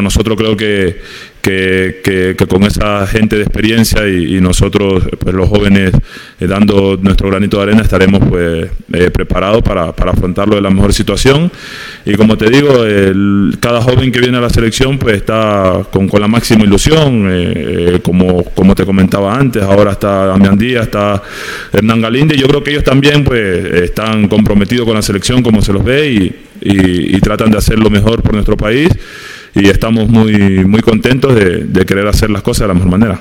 nosotros 0.00 0.36
creo 0.38 0.56
que, 0.56 1.00
que, 1.42 2.36
con 2.48 2.62
esa 2.62 3.06
gente 3.06 3.36
de 3.36 3.42
experiencia 3.42 4.08
y, 4.08 4.40
nosotros, 4.40 5.04
pues 5.18 5.34
los 5.34 5.48
jóvenes, 5.48 5.92
eh, 6.40 6.46
dando 6.46 6.98
nuestro 7.00 7.28
granito 7.28 7.58
de 7.58 7.62
arena, 7.64 7.82
estaremos 7.82 8.22
pues 8.28 8.70
eh, 8.92 9.10
preparados 9.10 9.62
para, 9.62 9.88
afrontarlo 9.88 10.54
de 10.54 10.62
la 10.62 10.70
mejor 10.70 10.92
situación. 10.92 11.50
Y 12.04 12.14
como 12.14 12.38
te 12.38 12.48
digo, 12.48 12.84
cada 13.60 13.82
joven 13.82 14.12
que 14.12 14.20
viene 14.20 14.38
a 14.38 14.40
la 14.40 14.50
selección 14.50 14.98
pues 14.98 15.16
está 15.16 15.84
con, 15.90 16.08
la 16.20 16.28
máxima 16.28 16.64
ilusión, 16.64 17.28
eh, 17.30 17.98
como, 18.02 18.44
como 18.44 18.74
te 18.74 18.84
comentaba 18.84 19.34
antes, 19.34 19.62
ahora 19.62 19.92
está 19.92 20.26
Damián 20.26 20.56
Díaz, 20.56 20.84
está 20.84 21.22
Hernán 21.72 22.00
Galinde, 22.00 22.36
yo 22.36 22.46
creo 22.46 22.62
que 22.62 22.70
ellos 22.70 22.84
también 22.84 23.24
pues 23.24 23.64
están 23.82 24.28
comprometidos 24.28 24.86
con 24.86 24.94
la 24.94 25.02
selección 25.02 25.42
como 25.42 25.62
se 25.62 25.72
los 25.72 25.82
ve 25.82 26.12
y, 26.12 26.36
y 26.64 27.20
tratan 27.20 27.50
de 27.50 27.58
hacer 27.58 27.78
lo 27.78 27.90
mejor 27.90 28.22
por 28.22 28.34
nuestro 28.34 28.56
país 28.56 28.88
y 29.54 29.68
estamos 29.68 30.08
muy, 30.08 30.64
muy 30.64 30.80
contentos 30.80 31.34
de, 31.34 31.84
querer 31.86 32.06
hacer 32.06 32.30
las 32.30 32.42
cosas 32.42 32.62
de 32.62 32.68
la 32.68 32.74
mejor 32.74 32.90
manera. 32.90 33.20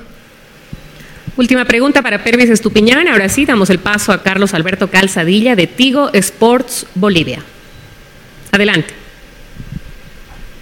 Última 1.38 1.65
pregunta 1.65 2.02
para 2.02 2.24
Pervis 2.24 2.50
Estupiñán. 2.50 3.08
Ahora 3.08 3.30
sí, 3.30 3.46
damos 3.46 3.70
el 3.70 3.80
paso 3.80 4.12
a 4.12 4.22
Carlos 4.22 4.54
Alberto 4.54 4.89
Calzadilla 4.89 5.56
de 5.56 5.67
Tigo 5.67 6.10
Sports 6.13 6.88
Bolivia. 6.96 7.39
Adelante. 8.52 8.94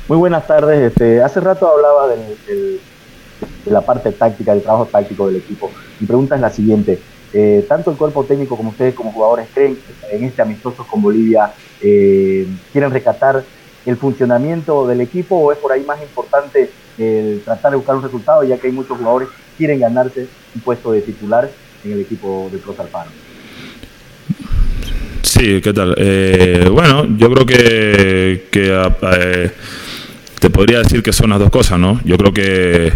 Muy 0.07 0.17
buenas 0.17 0.47
tardes. 0.47 0.91
Este, 0.91 1.21
hace 1.21 1.39
rato 1.39 1.67
hablaba 1.67 2.07
de 2.07 2.79
la 3.65 3.81
parte 3.81 4.11
táctica, 4.11 4.53
del 4.53 4.63
trabajo 4.63 4.85
táctico 4.85 5.27
del 5.27 5.37
equipo. 5.37 5.71
Mi 5.99 6.07
pregunta 6.07 6.35
es 6.35 6.41
la 6.41 6.49
siguiente. 6.49 6.99
Eh, 7.31 7.63
tanto 7.67 7.91
el 7.91 7.97
cuerpo 7.97 8.23
técnico 8.23 8.57
como 8.57 8.71
ustedes 8.71 8.95
como 8.95 9.11
jugadores 9.11 9.47
creen 9.53 9.75
que 9.75 10.15
en 10.15 10.23
este 10.23 10.41
amistoso 10.41 10.85
con 10.87 10.99
Bolivia 10.99 11.51
eh, 11.79 12.47
quieren 12.71 12.89
rescatar 12.89 13.43
el 13.89 13.97
funcionamiento 13.97 14.87
del 14.87 15.01
equipo 15.01 15.35
o 15.35 15.51
es 15.51 15.57
por 15.57 15.71
ahí 15.71 15.83
más 15.83 16.01
importante 16.01 16.69
el 16.97 17.41
tratar 17.43 17.71
de 17.71 17.77
buscar 17.77 17.95
un 17.95 18.03
resultado 18.03 18.43
ya 18.43 18.57
que 18.57 18.67
hay 18.67 18.73
muchos 18.73 18.97
jugadores 18.97 19.29
que 19.29 19.57
quieren 19.57 19.79
ganarse 19.79 20.27
un 20.55 20.61
puesto 20.61 20.91
de 20.91 21.01
titular 21.01 21.49
en 21.83 21.93
el 21.93 22.01
equipo 22.01 22.49
de 22.51 22.57
Pro 22.57 22.75
Alpano? 22.77 23.11
Sí, 25.21 25.61
¿qué 25.61 25.73
tal? 25.73 25.95
Eh, 25.97 26.67
bueno, 26.71 27.05
yo 27.17 27.31
creo 27.31 27.45
que, 27.45 28.47
eh, 28.51 29.51
te 30.39 30.49
podría 30.49 30.79
decir 30.79 31.01
que 31.01 31.13
son 31.13 31.29
las 31.29 31.39
dos 31.39 31.49
cosas, 31.49 31.79
¿no? 31.79 31.99
Yo 32.03 32.17
creo 32.17 32.33
que 32.33 32.91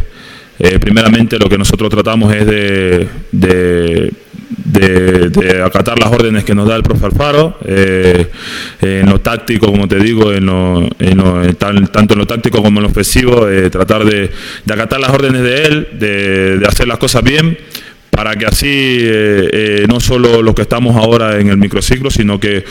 eh, 0.60 0.80
primeramente 0.80 1.38
lo 1.38 1.50
que 1.50 1.58
nosotros 1.58 1.90
tratamos 1.90 2.34
es 2.34 2.46
de, 2.46 4.14
acatar 5.66 6.00
las 6.00 6.12
órdenes 6.12 6.44
que 6.44 6.56
nos 6.56 6.68
da 6.68 6.76
el 6.76 6.84
profe 6.84 7.06
Alfaro, 7.06 7.58
eh, 7.66 8.30
en 8.82 9.10
lo 9.10 9.22
táctico, 9.22 9.68
como 9.68 9.88
te 9.88 10.00
digo, 10.00 10.32
en 10.32 10.46
lo, 10.46 10.90
tanto 11.58 12.14
en 12.14 12.20
lo 12.20 12.28
táctico 12.28 12.62
como 12.62 12.80
en 12.80 12.84
lo 12.84 12.90
ofensivo, 12.90 13.48
eh, 13.50 13.70
tratar 13.70 14.06
de, 14.06 14.32
acatar 14.70 15.00
las 15.00 15.12
órdenes 15.12 15.42
de 15.42 15.64
él, 15.64 15.88
de, 15.94 16.66
hacer 16.68 16.88
las 16.88 16.98
cosas 16.98 17.24
bien 17.24 17.58
para 18.10 18.36
que 18.36 18.46
así 18.46 18.68
eh, 18.70 19.86
no 19.90 20.00
solo 20.00 20.44
los 20.44 20.54
que 20.54 20.62
estamos 20.62 20.96
ahora 20.96 21.40
en 21.40 21.50
el 21.50 21.58
microciclo, 21.58 22.12
sino 22.12 22.40
que 22.40 22.64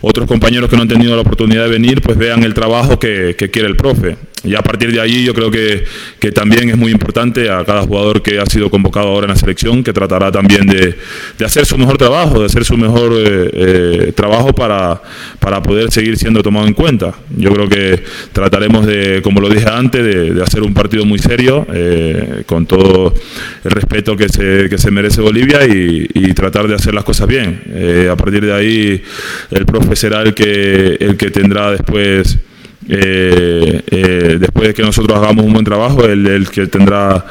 otros 0.00 0.28
compañeros 0.28 0.70
que 0.70 0.76
no 0.76 0.82
han 0.82 0.88
tenido 0.88 1.16
la 1.16 1.22
oportunidad 1.22 1.64
de 1.64 1.70
venir, 1.70 2.00
pues 2.00 2.16
vean 2.16 2.44
el 2.44 2.54
trabajo 2.54 2.98
que, 2.98 3.34
que 3.36 3.50
quiere 3.50 3.68
el 3.68 3.76
profe 3.76 4.16
y 4.44 4.54
a 4.54 4.60
partir 4.60 4.92
de 4.92 5.00
allí 5.00 5.24
yo 5.24 5.34
creo 5.34 5.50
que, 5.50 5.84
que, 6.18 6.30
también 6.30 6.68
es 6.68 6.76
muy 6.76 6.92
importante 6.92 7.50
a 7.50 7.64
cada 7.64 7.82
jugador 7.82 8.22
que 8.22 8.38
ha 8.38 8.46
sido 8.46 8.70
convocado 8.70 9.08
ahora 9.08 9.24
en 9.24 9.30
la 9.30 9.36
selección, 9.36 9.82
que 9.82 9.92
tratará 9.92 10.30
también 10.30 10.66
de, 10.66 10.94
de 11.38 11.44
hacer 11.44 11.64
su 11.64 11.78
mejor 11.78 11.96
trabajo, 11.96 12.40
de 12.40 12.46
hacer 12.46 12.64
su 12.64 12.76
mejor 12.76 13.12
eh, 13.14 13.50
eh, 13.52 14.12
trabajo 14.14 14.52
para, 14.52 15.00
para 15.40 15.62
poder 15.62 15.90
seguir 15.90 16.16
siendo 16.18 16.42
tomado 16.42 16.66
en 16.66 16.74
cuenta. 16.74 17.14
Yo 17.36 17.50
creo 17.52 17.68
que 17.68 18.02
trataremos 18.32 18.86
de, 18.86 19.22
como 19.22 19.40
lo 19.40 19.48
dije 19.48 19.66
antes, 19.68 20.04
de, 20.04 20.34
de 20.34 20.42
hacer 20.42 20.62
un 20.62 20.74
partido 20.74 21.04
muy 21.04 21.18
serio, 21.18 21.66
eh, 21.72 22.42
con 22.46 22.66
todo 22.66 23.14
el 23.64 23.70
respeto 23.70 24.16
que 24.16 24.28
se, 24.28 24.68
que 24.68 24.76
se 24.76 24.90
merece 24.90 25.22
Bolivia 25.22 25.66
y, 25.66 26.06
y, 26.12 26.34
tratar 26.34 26.68
de 26.68 26.74
hacer 26.74 26.92
las 26.92 27.04
cosas 27.04 27.28
bien. 27.28 27.62
a 28.10 28.16
partir 28.16 28.44
de 28.44 28.52
ahí 28.52 29.02
el 29.50 29.64
profe 29.66 29.94
será 29.94 30.22
el 30.22 30.34
que, 30.34 30.96
el 30.98 31.16
que 31.16 31.30
tendrá 31.30 31.70
después 31.70 32.38
eh, 32.88 33.82
eh, 33.86 34.36
después 34.38 34.68
de 34.68 34.74
que 34.74 34.82
nosotros 34.82 35.16
hagamos 35.16 35.44
un 35.44 35.52
buen 35.52 35.64
trabajo, 35.64 36.04
él, 36.04 36.26
el 36.26 36.50
que 36.50 36.66
tendrá 36.66 37.24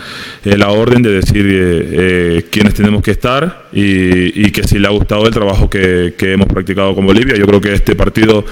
eh, 0.43 0.57
la 0.57 0.69
orden 0.69 1.01
de 1.01 1.11
decir 1.11 1.45
eh, 1.47 2.45
quiénes 2.49 2.73
tenemos 2.73 3.01
que 3.03 3.11
estar 3.11 3.67
y, 3.71 4.51
que 4.51 4.63
si 4.63 4.77
le 4.77 4.87
ha 4.87 4.91
gustado 4.91 5.25
el 5.25 5.33
trabajo 5.33 5.69
que, 5.69 6.13
hemos 6.19 6.47
practicado 6.47 6.95
con 6.95 7.05
Bolivia. 7.05 7.35
Yo 7.35 7.45
creo 7.45 7.59
que 7.59 7.73
este 7.73 7.95
partido 7.95 8.45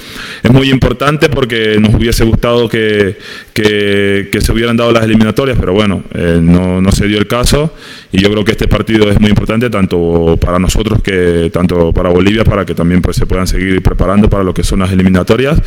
es 0.44 0.52
muy 0.52 0.70
importante 0.70 1.30
porque 1.30 1.78
nos 1.80 1.94
hubiese 1.94 2.24
gustado 2.24 2.68
que, 2.68 3.18
se 3.54 4.52
hubieran 4.52 4.78
dado 4.78 4.92
las 4.92 5.04
eliminatorias, 5.04 5.58
pero 5.60 5.74
bueno, 5.74 6.04
no, 6.14 6.82
no, 6.82 6.92
se 6.92 7.08
dio 7.08 7.20
el 7.20 7.28
caso 7.28 7.74
y 8.12 8.22
yo 8.22 8.32
creo 8.32 8.44
que 8.44 8.52
este 8.52 8.68
partido 8.68 9.10
es 9.12 9.20
muy 9.20 9.30
importante 9.30 9.70
tanto 9.70 10.38
para 10.42 10.58
nosotros 10.60 11.02
que 11.02 11.50
tanto 11.54 11.94
para 11.94 12.10
Bolivia 12.10 12.44
para 12.44 12.66
que 12.66 12.74
también 12.74 13.02
pues 13.02 13.18
se 13.18 13.26
puedan 13.26 13.48
seguir 13.48 13.82
preparando 13.82 14.30
para 14.30 14.44
lo 14.44 14.54
que 14.54 14.64
son 14.64 14.80
las 14.80 14.92
eliminatorias 14.92 15.62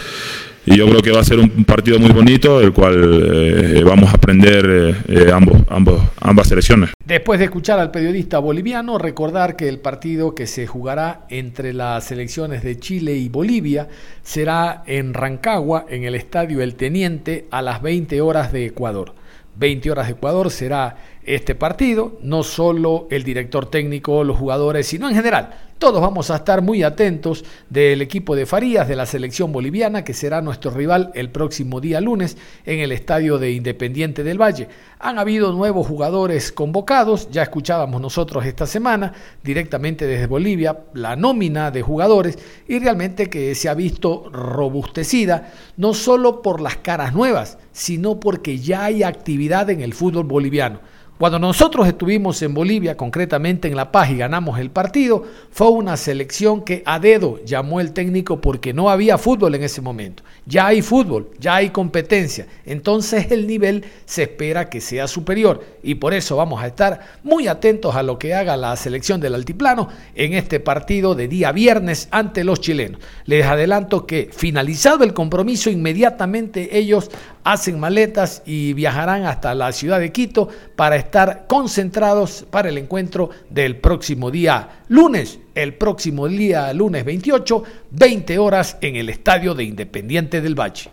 y 0.67 0.77
yo 0.77 0.89
creo 0.89 1.03
que 1.03 1.13
va 1.13 1.21
a 1.21 1.25
ser 1.25 1.39
un 1.39 1.65
partido 1.65 1.99
muy 1.99 2.11
bonito, 2.11 2.61
el 2.61 2.73
cual 2.73 2.95
eh, 3.35 3.83
vamos 3.85 4.11
a 4.11 4.17
aprender 4.17 4.67
eh, 4.67 4.95
eh, 5.09 5.33
ambos, 5.33 5.59
ambos, 5.69 6.01
ambas 6.21 6.49
selecciones. 6.49 6.91
Después 7.05 7.39
de 7.39 7.47
escuchar 7.47 7.79
al 7.79 7.91
periodista 7.91 8.39
boliviano, 8.39 8.97
recordar 8.97 9.57
que 9.57 9.69
el 9.69 9.79
partido 9.79 10.35
que 10.35 10.47
se 10.47 10.67
jugará 10.67 11.27
entre 11.29 11.75
las 11.75 12.05
selecciones 12.05 12.63
de 12.63 12.79
Chile 12.79 13.15
y 13.15 13.29
Bolivia 13.29 13.89
será 14.23 14.83
en 14.87 15.13
Rancagua, 15.13 15.85
en 15.89 16.05
el 16.05 16.15
Estadio 16.15 16.63
El 16.63 16.77
Teniente, 16.77 17.47
a 17.51 17.61
las 17.61 17.83
20 17.83 18.21
horas 18.23 18.53
de 18.53 18.67
Ecuador. 18.67 19.13
20 19.57 19.91
horas 19.91 20.07
de 20.07 20.13
Ecuador 20.15 20.51
será 20.51 20.97
este 21.27 21.55
partido, 21.55 22.19
no 22.23 22.43
solo 22.43 23.07
el 23.11 23.25
director 23.25 23.71
técnico, 23.71 24.25
los 24.25 24.39
jugadores, 24.39 24.87
sino 24.87 25.09
en 25.09 25.15
general 25.15 25.51
todos 25.85 26.01
vamos 26.01 26.31
a 26.31 26.37
estar 26.37 26.63
muy 26.63 26.83
atentos 26.83 27.45
del 27.69 28.01
equipo 28.01 28.37
de 28.37 28.47
Farías, 28.47 28.89
de 28.89 28.97
la 28.97 29.07
selección 29.07 29.53
boliviana, 29.53 30.03
que 30.03 30.15
será 30.15 30.41
nuestro 30.41 30.71
rival 30.71 31.11
el 31.15 31.29
próximo 31.31 31.81
día 31.81 32.01
lunes 32.01 32.39
en 32.65 32.79
el 32.79 32.91
estadio 32.91 33.39
de 33.39 33.53
Independiente 33.53 34.23
del 34.23 34.41
Valle. 34.41 34.69
Han 34.99 35.19
habido 35.19 35.53
nuevos 35.53 35.87
jugadores 35.87 36.53
convocados, 36.53 37.29
ya 37.31 37.43
escuchábamos 37.43 38.01
nosotros 38.01 38.47
esta 38.47 38.67
semana 38.67 39.13
directamente 39.43 40.07
desde 40.07 40.27
Bolivia 40.27 40.79
la 40.95 41.17
nómina 41.17 41.71
de 41.71 41.83
jugadores 41.83 42.39
y 42.67 42.79
realmente 42.79 43.29
que 43.29 43.55
se 43.55 43.69
ha 43.69 43.75
visto 43.75 44.31
robustecida, 44.33 45.53
no 45.77 45.93
solo 45.93 46.41
por 46.41 46.63
las 46.63 46.77
caras 46.77 47.13
nuevas, 47.15 47.59
sino 47.73 48.21
porque 48.21 48.59
ya 48.59 48.85
hay 48.85 49.03
actividad 49.03 49.69
en 49.69 49.83
el 49.83 49.93
fútbol 49.93 50.25
boliviano. 50.25 50.94
Cuando 51.17 51.39
nosotros 51.39 51.87
estuvimos 51.87 52.43
en 52.43 52.55
Bolivia, 52.55 52.97
concretamente 52.97 53.69
en 53.69 53.77
La 53.77 53.93
Paz, 53.93 54.11
y 54.11 54.17
ganamos 54.17 54.59
el 54.59 54.71
partido, 54.71 55.23
fue 55.53 55.69
una 55.69 55.97
selección 55.97 56.63
que 56.63 56.83
a 56.85 56.99
dedo 56.99 57.39
llamó 57.45 57.79
el 57.81 57.93
técnico 57.93 58.41
porque 58.41 58.73
no 58.73 58.91
había 58.91 59.17
fútbol 59.17 59.55
en 59.55 59.63
ese 59.63 59.81
momento. 59.81 60.25
Ya 60.45 60.67
hay 60.67 60.83
fútbol, 60.83 61.31
ya 61.39 61.55
hay 61.55 61.71
competencia. 61.71 62.49
Entonces 62.67 63.31
el 63.31 63.47
nivel 63.47 63.85
se 64.07 64.25
espera 64.25 64.69
que 64.69 64.81
sea 64.81 65.07
superior 65.07 65.65
y 65.85 65.95
por 65.95 66.15
eso 66.15 66.35
vamos 66.37 66.61
a 66.61 66.67
estar 66.67 66.99
muy 67.23 67.47
atentos 67.47 67.95
a 67.95 68.03
lo 68.03 68.19
que 68.19 68.35
haga 68.35 68.57
la 68.57 68.75
selección 68.75 69.21
del 69.21 69.37
altiplano 69.37 69.89
en 70.17 70.33
este 70.33 70.59
partido 70.59 71.15
de 71.15 71.29
día 71.29 71.53
viernes 71.53 72.09
ante 72.11 72.43
los 72.43 72.61
chilenos. 72.61 73.01
Les 73.25 73.47
adelanto 73.47 74.05
que 74.05 74.31
finalizado 74.33 75.05
el 75.05 75.15
compromiso, 75.15 75.71
inmediatamente 75.71 76.77
ellos 76.77 77.09
hacen 77.45 77.79
maletas 77.79 78.43
y 78.47 78.73
viajarán 78.73 79.27
hasta 79.27 79.55
la 79.55 79.71
ciudad 79.73 80.01
de 80.01 80.11
Quito 80.11 80.49
para 80.75 80.97
estar 80.97 81.45
concentrados 81.47 82.47
para 82.51 82.71
el 82.71 82.79
encuentro 82.79 83.31
del 83.51 83.77
próximo 83.77 84.31
día 84.31 84.83
lunes, 84.89 85.39
el 85.55 85.75
próximo 85.75 86.27
día 86.27 86.73
lunes 86.73 87.05
28, 87.05 87.63
20 87.91 88.39
horas 88.39 88.79
en 88.81 88.97
el 88.97 89.11
Estadio 89.11 89.55
de 89.55 89.65
Independiente 89.65 90.41
del 90.41 90.59
Valle. 90.59 90.91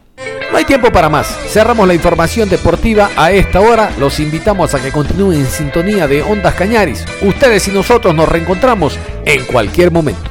No 0.51 0.57
hay 0.57 0.65
tiempo 0.65 0.91
para 0.91 1.07
más. 1.07 1.27
Cerramos 1.47 1.87
la 1.87 1.93
información 1.93 2.49
deportiva 2.49 3.09
a 3.15 3.31
esta 3.31 3.61
hora. 3.61 3.89
Los 3.97 4.19
invitamos 4.19 4.75
a 4.75 4.81
que 4.81 4.91
continúen 4.91 5.39
en 5.39 5.45
sintonía 5.45 6.07
de 6.07 6.21
Ondas 6.23 6.55
Cañaris. 6.55 7.05
Ustedes 7.21 7.67
y 7.69 7.71
nosotros 7.71 8.13
nos 8.13 8.27
reencontramos 8.27 8.99
en 9.25 9.45
cualquier 9.45 9.91
momento. 9.91 10.30